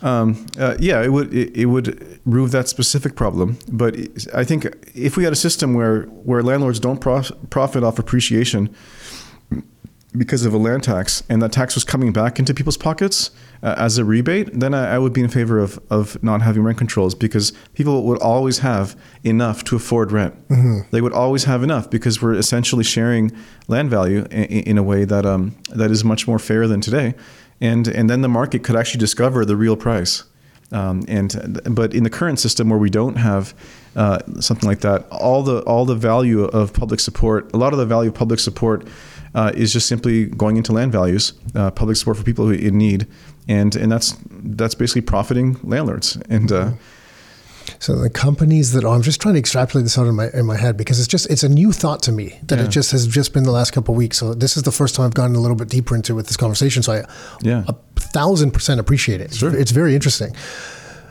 [0.00, 3.58] Um, uh, yeah, it would it, it, would remove that specific problem.
[3.68, 3.96] But
[4.32, 8.74] I think if we had a system where where landlords don't prof- profit off appreciation
[10.16, 13.30] because of a land tax, and that tax was coming back into people's pockets
[13.62, 16.62] uh, as a rebate, then I, I, would be in favor of, of not having
[16.62, 20.34] rent controls because people would always have enough to afford rent.
[20.48, 20.88] Mm-hmm.
[20.90, 23.32] They would always have enough because we're essentially sharing
[23.66, 27.14] land value in, in a way that um, that is much more fair than today,
[27.60, 30.24] and and then the market could actually discover the real price.
[30.70, 33.54] Um, and but in the current system where we don't have
[33.96, 37.78] uh, something like that, all the all the value of public support, a lot of
[37.78, 38.86] the value of public support
[39.34, 42.76] uh, is just simply going into land values, uh, public support for people who in
[42.76, 43.06] need,
[43.48, 46.16] and and that's that's basically profiting landlords.
[46.28, 46.72] And uh,
[47.78, 50.46] so the companies that oh, I'm just trying to extrapolate this out in my in
[50.46, 52.64] my head because it's just it's a new thought to me that yeah.
[52.64, 54.18] it just has just been the last couple of weeks.
[54.18, 56.36] So this is the first time I've gotten a little bit deeper into with this
[56.36, 56.82] conversation.
[56.82, 57.04] So I
[57.42, 57.64] yeah
[58.12, 59.34] thousand percent appreciate it.
[59.34, 59.56] Sure.
[59.56, 60.34] It's very interesting.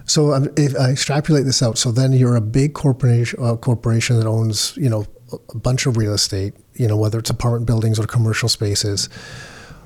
[0.06, 4.18] So um, if I extrapolate this out, so then you're a big corporation, uh, corporation
[4.18, 5.06] that owns, you know,
[5.54, 9.10] a bunch of real estate, you know, whether it's apartment buildings or commercial spaces.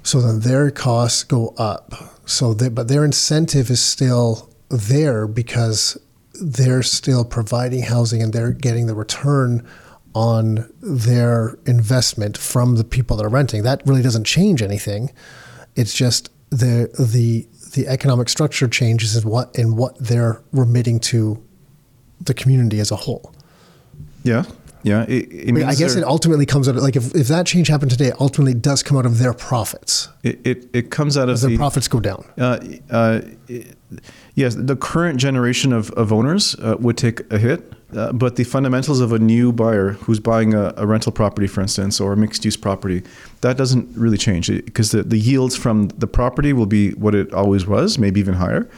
[0.03, 1.93] So then their costs go up.
[2.28, 5.97] So they, but their incentive is still there because
[6.39, 9.68] they're still providing housing and they're getting the return
[10.14, 13.64] on their investment from the people that are renting.
[13.64, 15.12] That really doesn't change anything.
[15.76, 21.41] It's just the the the economic structure changes in what in what they're remitting to
[22.20, 23.34] the community as a whole.
[24.24, 24.43] Yeah,
[24.84, 27.28] Yeah, it, it I, mean, I guess it ultimately comes out of, like if, if
[27.28, 30.10] that change happened today, it ultimately does come out of their profits.
[30.24, 32.26] it, it, it comes out of their the profits go down.
[32.38, 32.60] Uh,
[32.90, 33.22] uh,
[34.36, 38.44] yes, the current generation of, of owners uh, would take a hit, uh, but the
[38.44, 42.18] fundamentals of a new buyer who's buying a, a rental property, for instance, or a
[42.18, 43.04] mixed use property,
[43.42, 47.32] that doesn't really change because the, the yields from the property will be what it
[47.34, 48.70] always was, maybe even higher.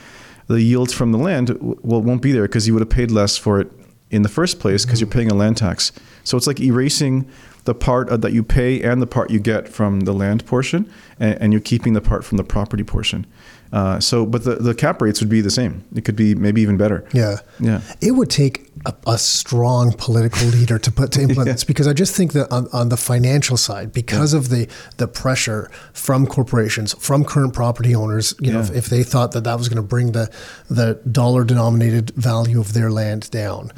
[0.47, 3.37] The yields from the land well, won't be there because you would have paid less
[3.37, 3.71] for it
[4.13, 5.91] in the first place because you're paying a land tax.
[6.23, 7.27] So it's like erasing
[7.65, 11.41] the part that you pay and the part you get from the land portion, and,
[11.41, 13.25] and you're keeping the part from the property portion.
[13.71, 15.83] Uh, so, but the, the cap rates would be the same.
[15.95, 17.07] It could be maybe even better.
[17.13, 17.37] Yeah.
[17.59, 17.81] Yeah.
[18.01, 21.93] It would take a, a strong political leader to put to implement this because I
[21.93, 24.67] just think that on, on the financial side, because of the
[24.97, 29.43] the pressure from corporations, from current property owners, you know, if, if they thought that
[29.43, 30.31] that was going to bring the
[30.69, 33.71] the dollar denominated value of their land down,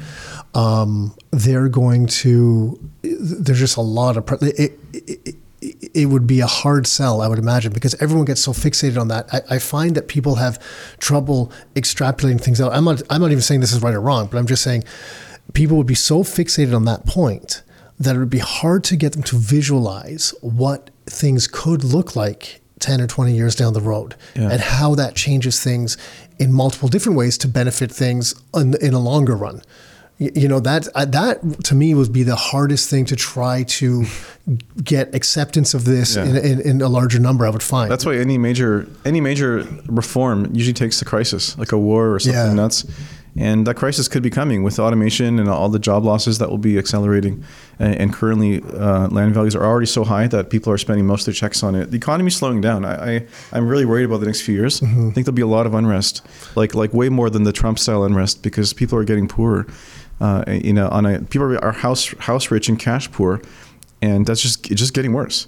[0.54, 2.78] um, they're going to.
[3.02, 4.26] There's just a lot of.
[4.26, 5.34] Pre- it, it, it,
[5.94, 9.08] it would be a hard sell, I would imagine, because everyone gets so fixated on
[9.08, 9.28] that.
[9.32, 10.58] I, I find that people have
[10.98, 12.72] trouble extrapolating things out.
[12.72, 14.84] I'm not, I'm not even saying this is right or wrong, but I'm just saying
[15.52, 17.62] people would be so fixated on that point
[17.98, 22.60] that it would be hard to get them to visualize what things could look like
[22.80, 24.50] 10 or 20 years down the road Yeah.
[24.50, 25.96] and how that changes things
[26.38, 29.62] in multiple different ways to benefit things in, in a longer run.
[30.18, 34.04] You know that uh, that to me would be the hardest thing to try to
[34.82, 36.24] get acceptance of this Yeah.
[36.24, 37.44] in, in, in a larger number.
[37.46, 41.72] I would find That's why any major any major reform usually takes a crisis, like
[41.72, 42.54] a war or something Yeah.
[42.54, 42.86] nuts.
[43.38, 46.56] And that crisis could be coming with automation and all the job losses that will
[46.56, 47.44] be accelerating.
[47.78, 51.26] And, currently, uh, land values are already so high that people are spending most of
[51.26, 51.90] their checks on it.
[51.90, 52.86] The economy's slowing down.
[52.86, 54.80] I, I I'm really worried about the next few years.
[54.80, 55.08] Mm-hmm.
[55.08, 56.22] I think there'll be a lot of unrest,
[56.56, 59.66] like like way more than the Trump style unrest, because people are getting poorer.
[60.20, 63.40] Uh, you know, on a people are house house rich and cash poor,
[64.00, 65.46] and that's just it's just getting worse.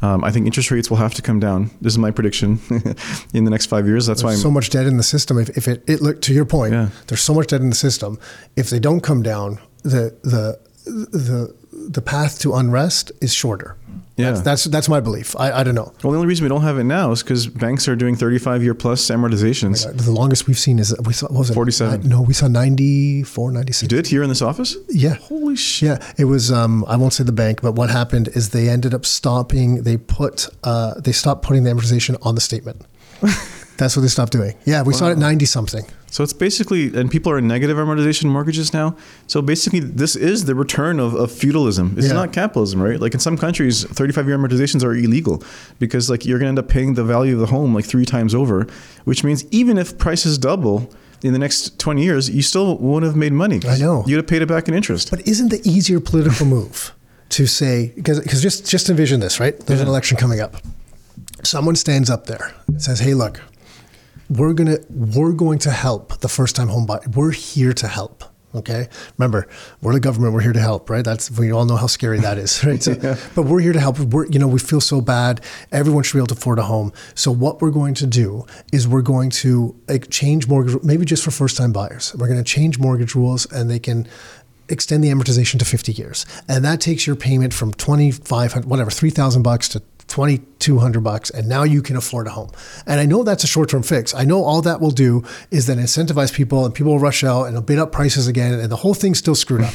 [0.00, 1.70] Um, I think interest rates will have to come down.
[1.80, 2.60] This is my prediction
[3.34, 4.06] in the next five years.
[4.06, 5.38] That's why I'm so much debt in the system.
[5.38, 6.88] If, if it, it look to your point, Yeah.
[7.08, 8.16] there's so much debt in the system.
[8.56, 11.54] If they don't come down, the the the
[11.88, 13.76] the path to unrest is shorter.
[14.16, 14.32] Yeah.
[14.32, 15.36] that's that's, that's my belief.
[15.38, 15.92] I, I don't know.
[16.02, 18.64] Well, the only reason we don't have it now is because banks are doing 35
[18.64, 19.86] year plus amortizations.
[19.96, 22.08] The longest we've seen is we saw what was it 47.
[22.08, 23.82] No, we saw 94, 96.
[23.82, 24.76] You did here in this office?
[24.88, 25.14] Yeah.
[25.14, 26.00] Holy shit.
[26.00, 26.50] Yeah, it was.
[26.50, 29.84] Um, I won't say the bank, but what happened is they ended up stopping.
[29.84, 30.48] They put.
[30.64, 32.82] Uh, they stopped putting the amortization on the statement.
[33.78, 34.54] That's what they stopped doing.
[34.64, 35.84] Yeah, we saw it at ninety something.
[36.10, 38.96] So it's basically, and people are in negative amortization mortgages now.
[39.26, 41.94] So basically, this is the return of, of feudalism.
[41.98, 42.14] It's Yeah.
[42.14, 42.98] not capitalism, right?
[42.98, 45.42] Like in some countries, 35 year amortizations are illegal
[45.78, 48.06] because like you're going to end up paying the value of the home like three
[48.06, 48.66] times over,
[49.04, 50.90] which means even if prices double
[51.22, 53.60] in the next 20 years, you still won't have made money.
[53.68, 54.02] I know.
[54.06, 55.10] You'd have paid it back in interest.
[55.10, 56.94] But isn't the easier political move
[57.30, 59.58] to say because just just envision this right?
[59.66, 60.56] There's an election coming up.
[61.44, 63.40] Someone stands up there and says, "Hey, look,
[64.28, 67.00] we're gonna we're going to help the first time home buyer.
[67.14, 68.24] We're here to help."
[68.54, 68.88] Okay.
[69.18, 69.46] Remember,
[69.82, 70.32] we're the government.
[70.32, 71.04] We're here to help, right?
[71.04, 72.82] That's we all know how scary that is, right?
[72.82, 72.94] So,
[73.34, 73.98] But we're here to help.
[73.98, 75.42] We're you know we feel so bad.
[75.70, 76.92] Everyone should be able to afford a home.
[77.14, 81.24] So what we're going to do is we're going to like, change mortgage, maybe just
[81.24, 82.14] for first time buyers.
[82.14, 84.08] We're going to change mortgage rules, and they can
[84.70, 86.26] extend the amortization to 50 years.
[86.48, 91.62] And that takes your payment from 2500 whatever, 3000 bucks to 2200 bucks and now
[91.62, 92.50] you can afford a home.
[92.86, 94.14] And I know that's a short-term fix.
[94.14, 97.44] I know all that will do is then incentivize people and people will rush out
[97.44, 99.74] and they'll bid up prices again and the whole thing's still screwed up.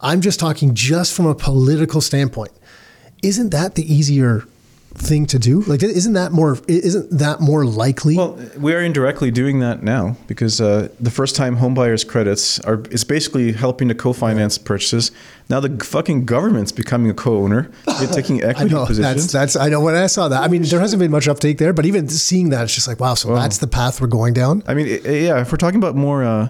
[0.00, 2.52] I'm just talking just from a political standpoint.
[3.22, 4.44] Isn't that the easier
[4.98, 5.60] thing to do?
[5.62, 8.16] Like isn't that more isn't that more likely?
[8.16, 13.04] Well, we are indirectly doing that now because uh, the first-time homebuyers credits are is
[13.04, 15.10] basically helping to co-finance purchases.
[15.48, 17.70] Now the fucking government's becoming a co-owner.
[17.98, 19.32] They're taking I equity know positions.
[19.32, 20.42] that's that's I know when I saw that.
[20.42, 23.00] I mean, there hasn't been much uptake there, but even seeing that, it's just like
[23.00, 23.14] wow.
[23.14, 24.62] So that's the path we're going down.
[24.66, 25.40] I mean, yeah.
[25.40, 26.48] If we're talking about more uh,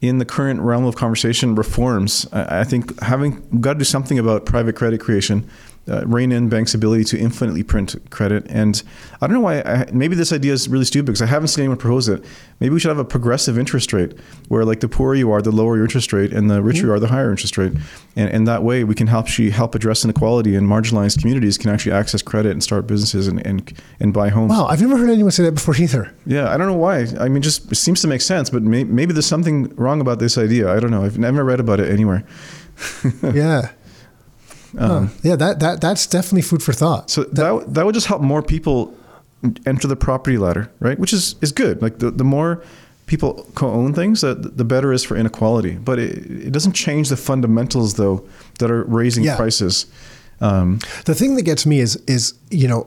[0.00, 4.18] in the current realm of conversation, reforms, I, I think having got to do something
[4.18, 5.48] about private credit creation.
[5.86, 8.82] Uh, rein in banks' ability to infinitely print credit, and
[9.20, 9.60] I don't know why.
[9.60, 12.24] I, maybe this idea is really stupid because I haven't seen anyone propose it.
[12.58, 14.18] Maybe we should have a progressive interest rate,
[14.48, 16.92] where like the poorer you are, the lower your interest rate, and the richer you
[16.94, 17.72] are, the higher interest rate,
[18.16, 21.70] and, and that way we can help she help address inequality, and marginalized communities can
[21.70, 24.50] actually access credit and start businesses and and, and buy homes.
[24.50, 26.14] Wow, I've never heard anyone say that before either.
[26.24, 27.06] Yeah, I don't know why.
[27.20, 30.18] I mean, just it seems to make sense, but may, maybe there's something wrong about
[30.18, 30.72] this idea.
[30.74, 31.04] I don't know.
[31.04, 32.24] I've never read about it anywhere.
[33.22, 33.70] Yeah.
[34.78, 35.06] Huh.
[35.22, 37.02] Yeah, that, that that's definitely food for thought.
[37.02, 38.92] Um, So that that would just help more people
[39.66, 40.98] enter the property ladder, right?
[40.98, 41.82] Which is is good.
[41.82, 42.62] Like the, the more
[43.06, 45.72] people co-own things, that the better is for inequality.
[45.84, 48.24] But it, it doesn't change the fundamentals, though,
[48.58, 49.36] that are raising Yeah.
[49.36, 49.86] prices.
[50.40, 52.86] Um, The thing that gets me is is you know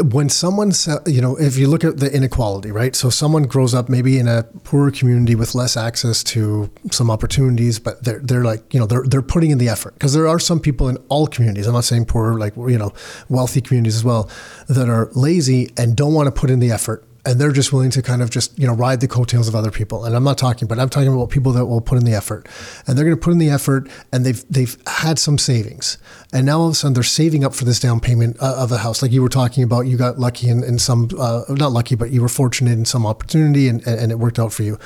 [0.00, 0.72] when someone
[1.06, 2.94] you know if you look at the inequality right?
[2.96, 7.78] So someone grows up maybe in a poorer community with less access to some opportunities
[7.78, 9.94] but they're they're like you know they're they're putting in the effort.
[9.94, 12.92] Because there are some people in all communities I'm not saying poor like you know
[13.28, 14.30] wealthy communities as well
[14.68, 17.90] that are lazy and don't want to put in the effort and they're just willing
[17.90, 20.04] to kind of just you know ride the coattails of other people.
[20.04, 22.48] And I'm not talking, but I'm talking about people that will put in the effort,
[22.86, 25.98] and they're going to put in the effort, and they've they've had some savings,
[26.32, 28.72] and now all of a sudden they're saving up for this down payment uh, of
[28.72, 29.02] a house.
[29.02, 32.10] Like you were talking about, you got lucky in, in some uh, not lucky, but
[32.10, 34.78] you were fortunate in some opportunity, and, and it worked out for you.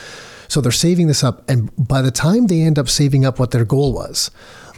[0.54, 3.50] So they're saving this up, and by the time they end up saving up what
[3.50, 4.30] their goal was,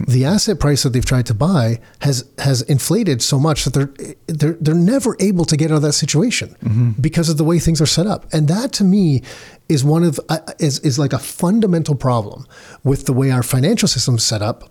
[0.07, 4.15] the asset price that they've tried to buy has has inflated so much that they're
[4.25, 7.79] they're they're never able to get out of that situation because of the way things
[7.79, 8.25] are set up.
[8.33, 9.21] And that to me
[9.69, 12.47] is one of uh, is is like a fundamental problem
[12.83, 14.63] with the way our financial system is set up.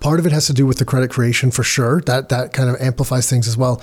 [0.00, 2.02] Part of it has to do with the credit creation for sure.
[2.02, 3.80] That that kind of amplifies things as well.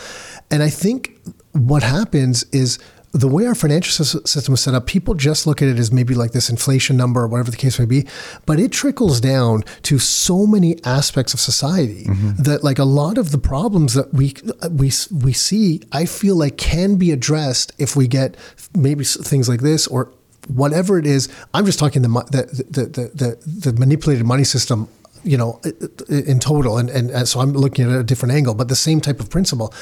[0.51, 1.18] And I think
[1.54, 2.78] what happens is
[3.14, 6.16] the way our financial system is set up, people just look at it as maybe
[6.16, 8.07] like this inflation number or whatever the case may be,
[8.47, 12.41] but it trickles down to so many aspects of society mm-hmm.
[12.41, 14.34] that like a lot of the problems that we
[14.72, 18.36] we we see, I feel like can be addressed if we get
[18.76, 20.11] maybe things like this or
[20.47, 21.30] whatever it is.
[21.53, 24.89] I'm just talking the the the the, the, the manipulated money system
[25.24, 25.61] you know,
[26.09, 26.78] in total.
[26.78, 29.74] And, and so I'm looking at a different angle, but the same type of principle.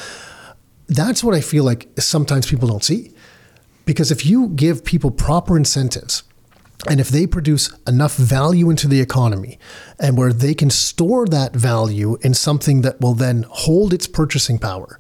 [0.88, 3.12] That's what I feel like sometimes people don't see.
[3.86, 6.24] Because if you give people proper incentives,
[6.90, 9.60] and if they produce enough value into the economy
[10.00, 14.58] and where they can store that value in something that will then hold its purchasing
[14.58, 15.00] power,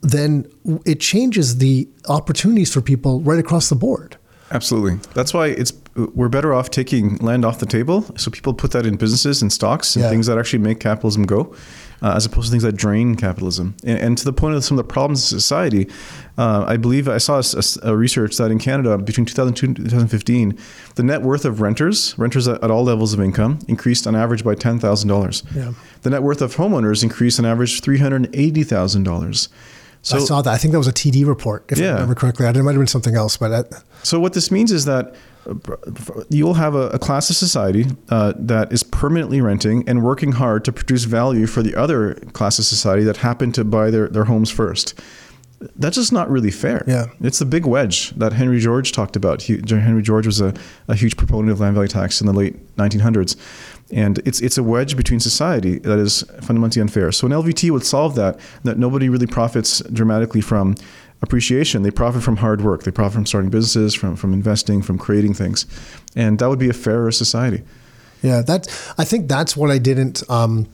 [0.00, 0.50] then
[0.84, 4.16] it changes the opportunities for people right across the board.
[4.50, 4.98] Absolutely.
[5.14, 8.86] That's why it's we're better off taking land off the table, so people put that
[8.86, 10.10] in businesses and stocks and Yeah.
[10.10, 11.54] things that actually make capitalism go,
[12.02, 13.74] uh, as opposed to things that drain capitalism.
[13.84, 15.88] And, and to the point of some of the problems in society,
[16.38, 17.42] uh, I believe I saw
[17.82, 20.56] a research that in Canada between 2002 and 2015,
[20.94, 24.42] the net worth of renters, renters at, at all levels of income, increased on average
[24.44, 25.42] by ten thousand dollars.
[25.54, 25.72] Yeah.
[26.02, 29.48] The net worth of homeowners increased on average three hundred eighty thousand dollars.
[30.04, 30.50] So I saw that.
[30.52, 32.44] I think that was a TD report, if I remember correctly.
[32.46, 35.04] I it might have been something else, but I, So what this means is that
[35.06, 35.16] uh,
[36.28, 40.64] you'll have a, a class of society uh, that is permanently renting and working hard
[40.64, 44.24] to produce value for the other class of society that happen to buy their, their
[44.24, 45.00] homes first.
[45.76, 46.84] That's just not really fair.
[46.88, 47.06] Yeah.
[47.20, 49.42] It's the big wedge that Henry George talked about.
[49.42, 50.54] He, Henry George was a,
[50.88, 53.36] a huge proponent of land value tax in the late 1900s.
[53.92, 57.12] And it's, it's a wedge between society that is fundamentally unfair.
[57.12, 60.74] So an LVT would solve that, that nobody really profits dramatically from
[61.22, 61.82] appreciation.
[61.82, 62.82] They profit from hard work.
[62.82, 65.66] They profit from starting businesses, from, from investing, from creating things.
[66.14, 67.62] And that would be a fairer society.
[68.22, 68.68] Yeah, that
[68.98, 70.68] I think that's what I didn't um,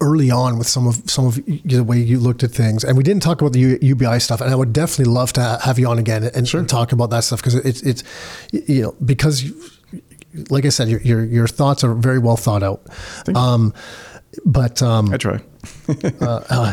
[0.00, 3.02] early on with some of some of the way you looked at things, and we
[3.02, 4.42] didn't talk about the U- UBI stuff.
[4.42, 7.24] And I would definitely love to have you on again and, and talk about that
[7.24, 8.02] stuff because it's it's
[8.52, 9.58] you know because you,
[10.50, 12.82] like I said, your, your your thoughts are very well thought out.
[13.34, 13.72] Um,
[14.44, 15.40] but um, I try.
[16.20, 16.72] uh, uh,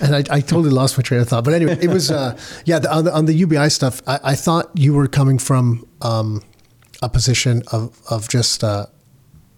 [0.00, 1.44] and I, I totally lost my train of thought.
[1.44, 4.02] But anyway, it was uh, yeah the, on, the, on the UBI stuff.
[4.06, 6.42] I, I thought you were coming from um,
[7.02, 8.86] a position of of just uh,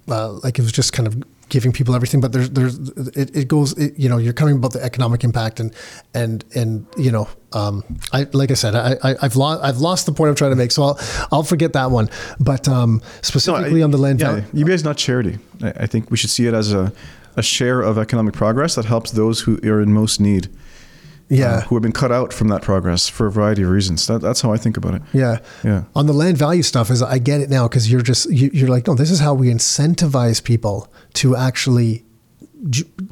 [0.09, 2.21] uh, like it was just kind of giving people everything.
[2.21, 2.79] But there's there's
[3.15, 5.75] it, it goes it, you know you're coming about the economic impact and
[6.15, 10.07] and and you know um, I like I said I, I I've lost I've lost
[10.07, 10.73] the point I'm trying to make.
[10.73, 11.01] So I'll
[11.33, 12.09] I'll forget that one.
[12.41, 14.45] But um, specifically on the land yeah, value.
[14.55, 15.39] UBI is not charity.
[15.63, 16.93] I, I think we should see it as a,
[17.37, 20.49] a share of economic progress that helps those who are in most need.
[21.29, 21.55] Yeah.
[21.55, 24.07] uh, who have been cut out from that progress for a variety of reasons.
[24.07, 25.03] That, that's how I think about it.
[25.13, 25.41] Yeah.
[25.65, 25.83] Yeah.
[25.97, 28.69] On the land value stuff, is I get it now because you're just you, you're
[28.69, 32.05] like, no, this is how we incentivize people to actually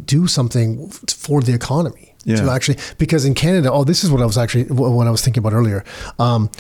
[0.05, 2.15] do something for the economy.
[2.25, 2.37] yeah.
[2.37, 5.23] To actually, because in Canada, oh, this is what I was actually what I was
[5.23, 5.85] thinking about earlier.
[6.21, 6.51] Um,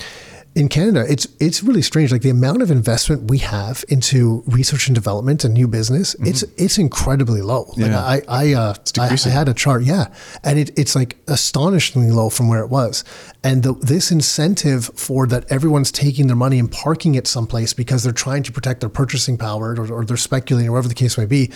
[0.55, 2.12] in Canada, it's it's really strange.
[2.12, 6.42] Like the amount of investment we have into research and development and new business, it's
[6.57, 7.64] it's incredibly low.
[7.76, 7.90] Like Mm-hmm.
[7.90, 8.00] Yeah.
[8.00, 12.28] I I, uh, I I had a chart, yeah, and it, it's like astonishingly low
[12.30, 13.05] from where it was.
[13.42, 18.05] And the, this incentive for that everyone's taking their money and parking it someplace because
[18.05, 21.18] they're trying to protect their purchasing power or, or they're speculating or whatever the case
[21.18, 21.50] may be,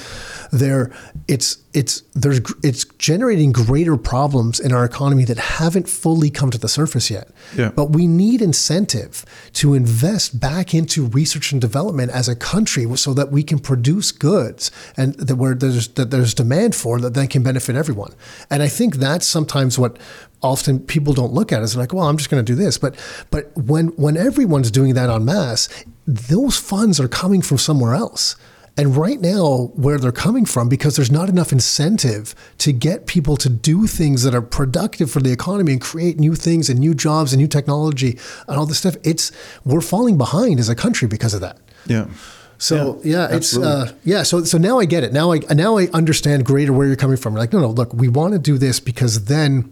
[0.53, 0.93] there
[1.29, 6.59] it's it's there's it's generating greater problems in our economy that haven't fully come to
[6.59, 7.29] the surface yet.
[7.57, 7.71] Yeah.
[7.71, 13.13] But we need incentive to invest back into research and development as a country so
[13.13, 17.29] that we can produce goods and that where there's that there's demand for that then
[17.29, 18.15] can benefit everyone.
[18.51, 19.99] And I think that's sometimes what
[20.43, 22.79] often people don't look at is like, well, I'm just going to do this.
[22.79, 22.97] But
[23.31, 25.69] but when when everyone's doing that en masse,
[26.07, 28.37] those funds are coming from somewhere else.
[28.79, 33.37] And right now, where they're coming from, because there's not enough incentive to get people
[33.39, 36.95] to do things that are productive for the economy and create new things and new
[36.95, 39.33] jobs and new technology and all this stuff, it's
[39.65, 41.59] we're falling behind as a country because of that.
[41.87, 42.07] Yeah.
[42.59, 44.23] So yeah, Yeah, it's uh, yeah.
[44.25, 45.13] So so now I get it.
[45.13, 47.35] Now I now I understand greater where you're coming from.
[47.35, 49.71] Like no no look, we want to do this because then y-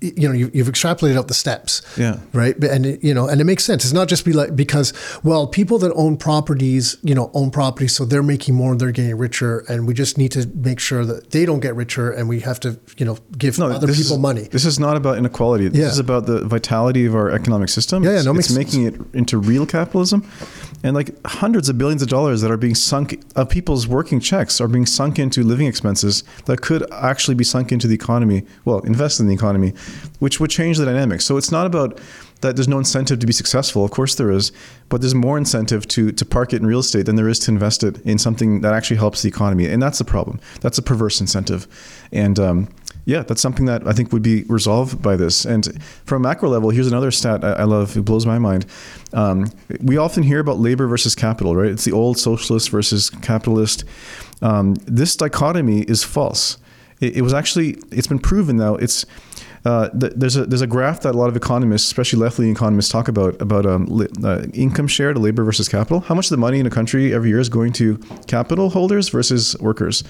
[0.00, 2.20] you know you, you've extrapolated out the steps Yeah.
[2.32, 4.92] right and it, you know and it makes sense it's not just be like because
[5.24, 9.16] well people that own properties you know own properties so they're making more they're getting
[9.18, 12.38] richer and we just need to make sure that they don't get richer and we
[12.40, 15.68] have to you know give other this people is, money This is not about inequality.
[15.68, 15.88] This Yeah.
[15.88, 18.04] is about the vitality of our economic system.
[18.04, 20.22] Yeah, yeah, it's, no, it's makes making it into real capitalism,
[20.82, 24.60] and like hundreds of billions of dollars that are being sunk of people's working checks
[24.60, 28.44] are being sunk into living expenses that could actually be sunk into the economy.
[28.64, 29.74] Well, invested in the economy,
[30.18, 31.24] which would change the dynamics.
[31.24, 31.98] So it's not about
[32.40, 33.84] that there's no incentive to be successful.
[33.84, 34.52] Of course there is,
[34.88, 37.50] but there's more incentive to to park it in real estate than there is to
[37.50, 40.40] invest it in something that actually helps the economy, and that's the problem.
[40.60, 41.66] That's a perverse incentive,
[42.12, 42.38] and.
[42.38, 42.68] Um,
[43.08, 45.46] yeah, that's something that I think would be resolved by this.
[45.46, 47.96] And from a macro level, here's another stat I love.
[47.96, 48.66] It blows my mind.
[49.14, 51.70] Um, we often hear about labor versus capital, right?
[51.70, 53.84] It's the old socialist versus capitalist.
[54.42, 56.58] Um, this dichotomy is false.
[57.00, 58.74] It, it was actually it's been proven now.
[58.74, 59.06] It's
[59.64, 62.90] uh, th- there's a there's a graph that a lot of economists, especially left-leaning economists,
[62.90, 66.00] talk about about um, li- uh, income share to labor versus capital.
[66.00, 69.08] How much of the money in a country every year is going to capital holders
[69.08, 70.04] versus workers?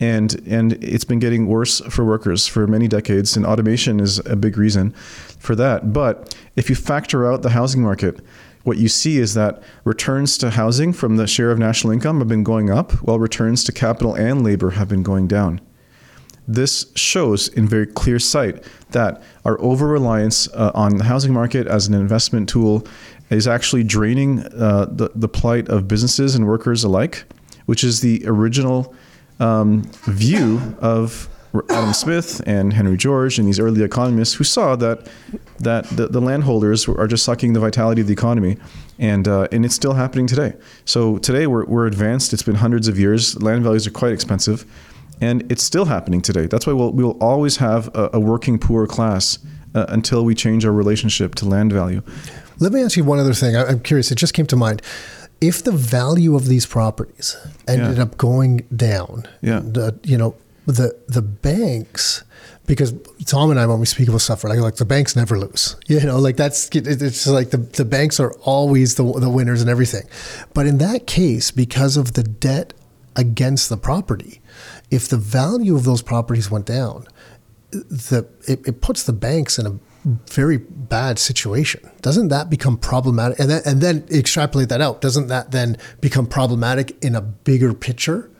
[0.00, 4.36] And and it's been getting worse for workers for many decades and automation is a
[4.36, 4.90] big reason
[5.38, 5.92] for that.
[5.92, 8.20] But if you factor out the housing market
[8.66, 12.26] what you see is that returns to housing from the share of national income have
[12.26, 15.60] been going up while returns to capital and labor have been going down.
[16.48, 21.68] This shows in very clear sight that our over reliance uh, on the housing market
[21.68, 22.84] as an investment tool
[23.30, 27.24] is actually draining uh, the, the plight of businesses and workers alike,
[27.66, 28.92] which is the original
[29.40, 31.28] um, view of
[31.70, 35.08] Adam Smith and Henry George and these early economists who saw that
[35.58, 38.58] that the, the landholders are just sucking the vitality of the economy,
[38.98, 40.52] and uh, and it's still happening today.
[40.84, 42.32] So today we're, we're advanced.
[42.34, 43.40] It's been hundreds of years.
[43.42, 44.66] Land values are quite expensive,
[45.22, 46.46] and it's still happening today.
[46.46, 49.38] That's why we'll we will always have a, a working poor class
[49.74, 52.02] uh, until we change our relationship to land value.
[52.58, 53.56] Let me ask you one other thing.
[53.56, 54.10] I- I'm curious.
[54.10, 54.82] It just came to mind.
[55.40, 57.36] If the value of these properties
[57.68, 58.02] ended Yeah.
[58.04, 59.60] up going down, Yeah.
[59.60, 60.34] the, you know,
[60.66, 62.24] the the banks,
[62.66, 62.92] because
[63.26, 65.76] Tom and I, when we speak about stuff, like, like the banks never lose.
[65.88, 69.70] You know, like that's it's like the, the banks are always the the winners and
[69.70, 70.04] everything.
[70.54, 72.72] But in that case, because of the debt
[73.14, 74.40] against the property,
[74.90, 77.06] if the value of those properties went down,
[77.70, 81.80] the it, it puts the banks in a very bad situation.
[82.00, 83.38] Doesn't that become problematic?
[83.40, 85.00] And then and then extrapolate that out.
[85.00, 88.30] Doesn't that then become problematic in a bigger picture?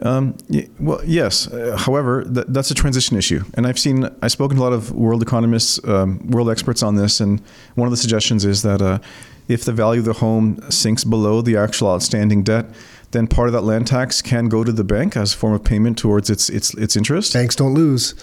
[0.00, 0.36] Um,
[0.78, 1.48] well, yes.
[1.48, 4.72] Uh, however, th- that's a transition issue, and I've seen I've spoken to a lot
[4.72, 7.42] of world economists, um, world experts on this, and
[7.74, 9.00] one of the suggestions is that uh,
[9.48, 12.66] if the value of the home sinks below the actual outstanding debt,
[13.10, 15.64] then part of that land tax can go to the bank as a form of
[15.64, 17.32] payment towards its its its interest.
[17.32, 18.14] Banks don't lose.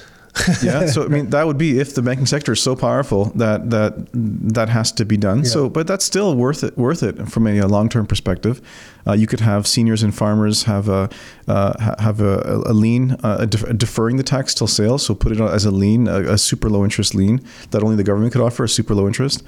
[0.62, 0.86] Yeah.
[0.96, 3.94] So I mean, that would be if the banking sector is so powerful that that
[4.14, 5.46] that has to be done.
[5.46, 6.78] So, but that's still worth it.
[6.78, 8.62] Worth it from a, long term perspective.
[9.08, 11.10] Uh, you could have seniors and farmers have a
[11.48, 14.98] uh, have a, a lien, uh, a def- deferring the tax till sale.
[14.98, 17.42] So put it as a lien, a, a super low interest lien
[17.72, 19.44] that only the government could offer, a super low interest.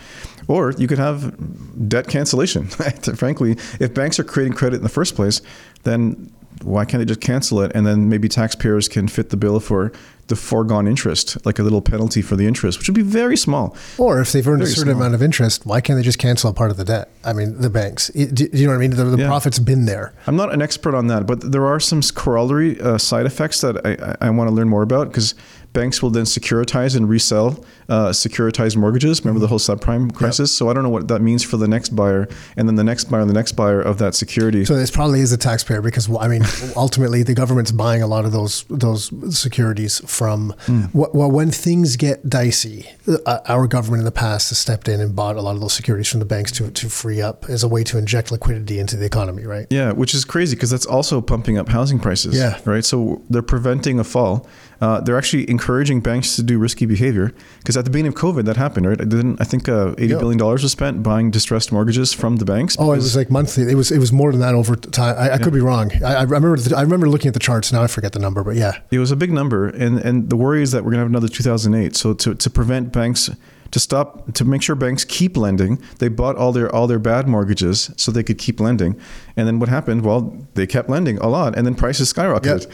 [0.48, 2.68] Or you could have debt cancellation.
[3.16, 5.42] Frankly, if banks are creating credit in the first place,
[5.84, 6.32] then
[6.64, 9.92] why can't they just cancel it and then maybe taxpayers can fit the bill for
[10.28, 13.76] the foregone interest, like a little penalty for the interest, which would be very small.
[13.98, 14.98] Or if they've earned a certain small.
[15.02, 17.10] amount of interest, why can't they just cancel a part of the debt?
[17.24, 18.08] I mean, the banks.
[18.10, 18.92] Do, do you know what I mean?
[18.92, 19.28] The, the Yeah.
[19.28, 20.14] profit's been there.
[20.28, 23.86] I'm not an expert on that, but there are some corollary uh, side effects that
[23.86, 23.92] I,
[24.22, 25.34] I, I want to learn more about because
[25.78, 29.24] banks will then securitize and resell uh, securitized mortgages.
[29.24, 30.52] Remember the whole subprime crisis?
[30.52, 32.28] So I don't know what that means for the next buyer,
[32.58, 34.66] and then the next buyer, and the next buyer of that security.
[34.66, 36.44] So this probably is a taxpayer because I mean,
[36.76, 40.56] ultimately the government's buying a lot of those those securities from.
[40.66, 40.86] Hmm.
[40.94, 45.16] Well, when things get dicey, uh, our government in the past has stepped in and
[45.16, 47.68] bought a lot of those securities from the banks to to free up as a
[47.68, 49.68] way to inject liquidity into the economy, right?
[49.70, 52.36] Yeah, which is crazy because that's also pumping up housing prices.
[52.36, 52.60] Yeah.
[52.66, 52.84] Right.
[52.84, 54.48] So they're preventing a fall.
[54.80, 58.46] Uh, they're actually encouraging banks to do risky behavior because at the beginning of COVID
[58.46, 59.00] that happened, right?
[59.02, 60.20] I didn't I think uh, eighty Yeah.
[60.20, 62.76] billion dollars was spent buying distressed mortgages from the banks.
[62.80, 63.64] Oh, it was like monthly.
[63.72, 65.16] It was it was more than that over time.
[65.18, 65.92] I, I could be wrong.
[66.04, 67.72] I, I remember the, I remember looking at the charts.
[67.74, 68.74] Now I forget the number, but yeah.
[68.92, 71.10] It was a big number, and and the worry is that we're going to have
[71.10, 71.96] another 2008.
[71.96, 73.30] So to, to prevent banks
[73.72, 77.28] to stop to make sure banks keep lending, they bought all their all their bad
[77.28, 79.00] mortgages so they could keep lending.
[79.36, 80.04] And then what happened?
[80.04, 82.68] Well, they kept lending a lot, and then prices skyrocketed.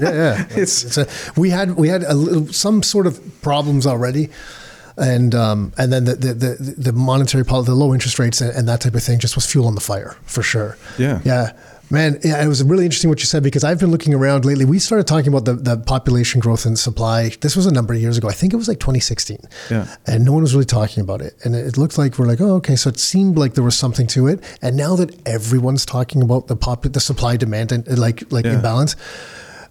[0.00, 0.46] Yeah, yeah.
[0.50, 1.06] It's- it's a,
[1.40, 4.28] we had we had a little, some sort of problems already,
[4.96, 8.50] and um, and then the the, the, the monetary policy, the low interest rates, and,
[8.56, 10.76] and that type of thing just was fuel on the fire for sure.
[10.98, 11.20] Yeah.
[11.24, 11.52] yeah.
[11.92, 14.64] Man, yeah, it was really interesting what you said because I've been looking around lately.
[14.64, 17.30] We started talking about the, the population growth and supply.
[17.40, 18.28] This was a number of years ago.
[18.28, 19.38] I think it was like 2016.
[19.70, 19.86] Yeah.
[20.06, 21.34] And no one was really talking about it.
[21.44, 22.76] And it looked like we're like, oh, okay.
[22.76, 24.40] So it seemed like there was something to it.
[24.62, 28.54] And now that everyone's talking about the pop, the supply demand and like like Yeah.
[28.54, 28.94] imbalance,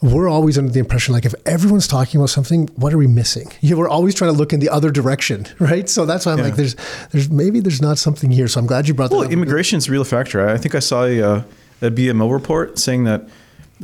[0.02, 3.50] we're always under the impression like if everyone's talking about something, what are we missing?
[3.62, 5.88] Yeah, we're always trying to look in the other direction, right?
[5.90, 6.44] So that's why I'm Yeah.
[6.46, 6.76] like, there's
[7.12, 8.50] there's maybe there's not something here.
[8.50, 9.32] So I'm glad you brought that Well, up.
[9.32, 10.46] immigration is a real factor.
[10.50, 11.42] I think I saw a, uh,
[11.82, 13.28] a BMO report saying that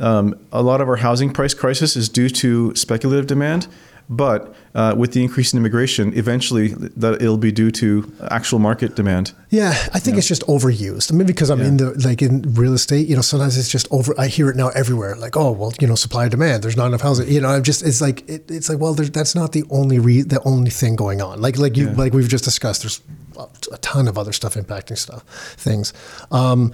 [0.00, 3.66] um, a lot of our housing price crisis is due to speculative demand,
[4.08, 8.94] but uh, with the increase in immigration, eventually that it'll be due to actual market
[8.94, 9.32] demand.
[9.50, 11.12] Yeah, I think it's just overused.
[11.12, 14.14] Maybe because I'm in the like in real estate, you know, sometimes it's just over.
[14.18, 15.16] I hear it now everywhere.
[15.16, 16.62] Like, oh, well, you know, supply and demand.
[16.62, 17.28] There's not enough housing.
[17.28, 20.22] You know, I'm just it's like it, it's like well, that's not the only re-
[20.22, 21.40] the only thing going on.
[21.40, 22.82] Like like you like we've just discussed.
[22.82, 23.00] There's
[23.72, 25.22] a ton of other stuff impacting stuff
[25.56, 25.92] things.
[26.30, 26.72] Um,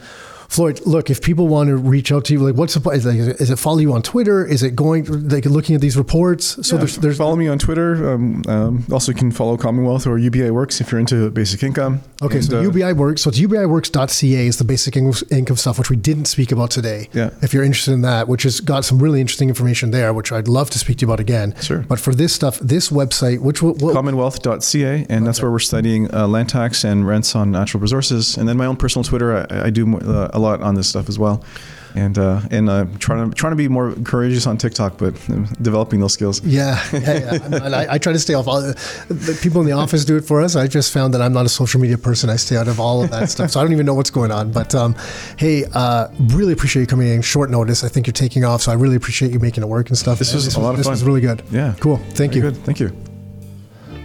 [0.52, 3.16] Floyd, look, if people want to reach out to you, like what's the is, like,
[3.16, 4.44] is it follow you on Twitter?
[4.46, 6.66] Is it going like looking at these reports?
[6.66, 8.12] So Yeah, there's there's follow me on Twitter.
[8.12, 12.02] Um, um, also, you can follow Commonwealth or UBI Works if you're into basic income.
[12.20, 13.22] Okay, And, so uh, UBI Works.
[13.22, 17.08] So it's UBIWorks.ca is the basic in- income stuff, which we didn't speak about today.
[17.14, 17.30] Yeah.
[17.40, 20.48] If you're interested in that, which has got some really interesting information there, which I'd
[20.48, 21.54] love to speak to you about again.
[21.62, 21.78] Sure.
[21.88, 26.12] But for this stuff, this website, which will, will Commonwealth.ca, and that's where we're studying
[26.14, 28.36] uh, land tax and rents on natural resources.
[28.36, 30.88] And then my own personal Twitter, I, I do mo- uh, a lot on this
[30.88, 31.44] stuff as well.
[31.94, 35.44] And uh, and uh, trying to trying to be more courageous on TikTok, but uh,
[35.60, 36.42] developing those skills.
[36.42, 37.64] yeah, yeah, yeah.
[37.66, 38.48] And I, I try to stay off.
[38.48, 40.56] All, the people in the office do it for us.
[40.56, 42.30] I just found that I'm not a social media person.
[42.30, 44.30] I stay out of all of that stuff, so I don't even know what's going
[44.30, 44.52] on.
[44.52, 44.96] But um,
[45.36, 47.84] hey, uh, really appreciate you coming in short notice.
[47.84, 50.18] I think you're taking off, so I really appreciate you making it work and stuff.
[50.18, 50.78] This was a lot of fun.
[50.78, 51.42] This was really good.
[51.50, 51.74] Yeah.
[51.78, 51.98] cool.
[51.98, 52.52] Thank Very you.
[52.52, 52.56] Good.
[52.64, 53.11] Thank you.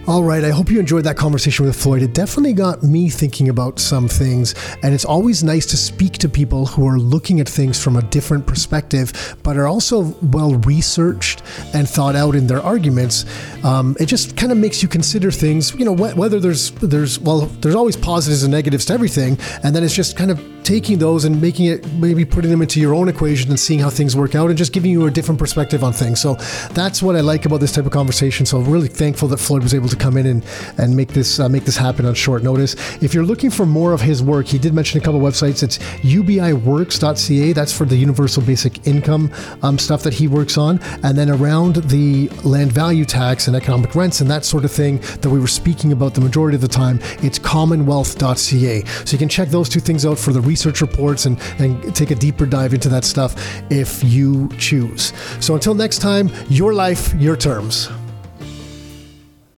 [0.08, 2.00] All right, I hope you enjoyed that conversation with Floyd.
[2.00, 6.30] It definitely got me thinking about some things, and it's always nice to speak to
[6.30, 11.42] people who are looking at things from a different perspective, but are also well researched
[11.74, 13.26] and thought out in their arguments.
[13.62, 17.20] Um, it just kind of makes you consider things, you know, wh- whether there's there's
[17.20, 20.98] well, there's always positives and negatives to everything, and then it's just kind of taking
[20.98, 24.14] those and making it maybe putting them into your own equation and seeing how things
[24.14, 26.20] work out and just giving you a different perspective on things.
[26.20, 26.34] So
[26.74, 28.44] that's what I like about this type of conversation.
[28.44, 30.44] So I'm really thankful that Floyd was able to come in and,
[30.78, 32.74] and make this uh, make this happen on short notice.
[33.02, 35.62] If you're looking for more of his work, he did mention a couple websites.
[35.62, 37.52] It's ubiworks.ca.
[37.52, 40.80] That's for the universal basic income um, stuff that he works on.
[41.02, 44.98] And then around the land value tax and economic rents and that sort of thing
[45.20, 48.84] that we were speaking about the majority of the time, it's commonwealth.ca.
[48.84, 52.10] So you can check those two things out for the research reports and, and take
[52.10, 53.34] a deeper dive into that stuff
[53.70, 55.12] if you choose.
[55.40, 57.88] So until next time, your life, your terms.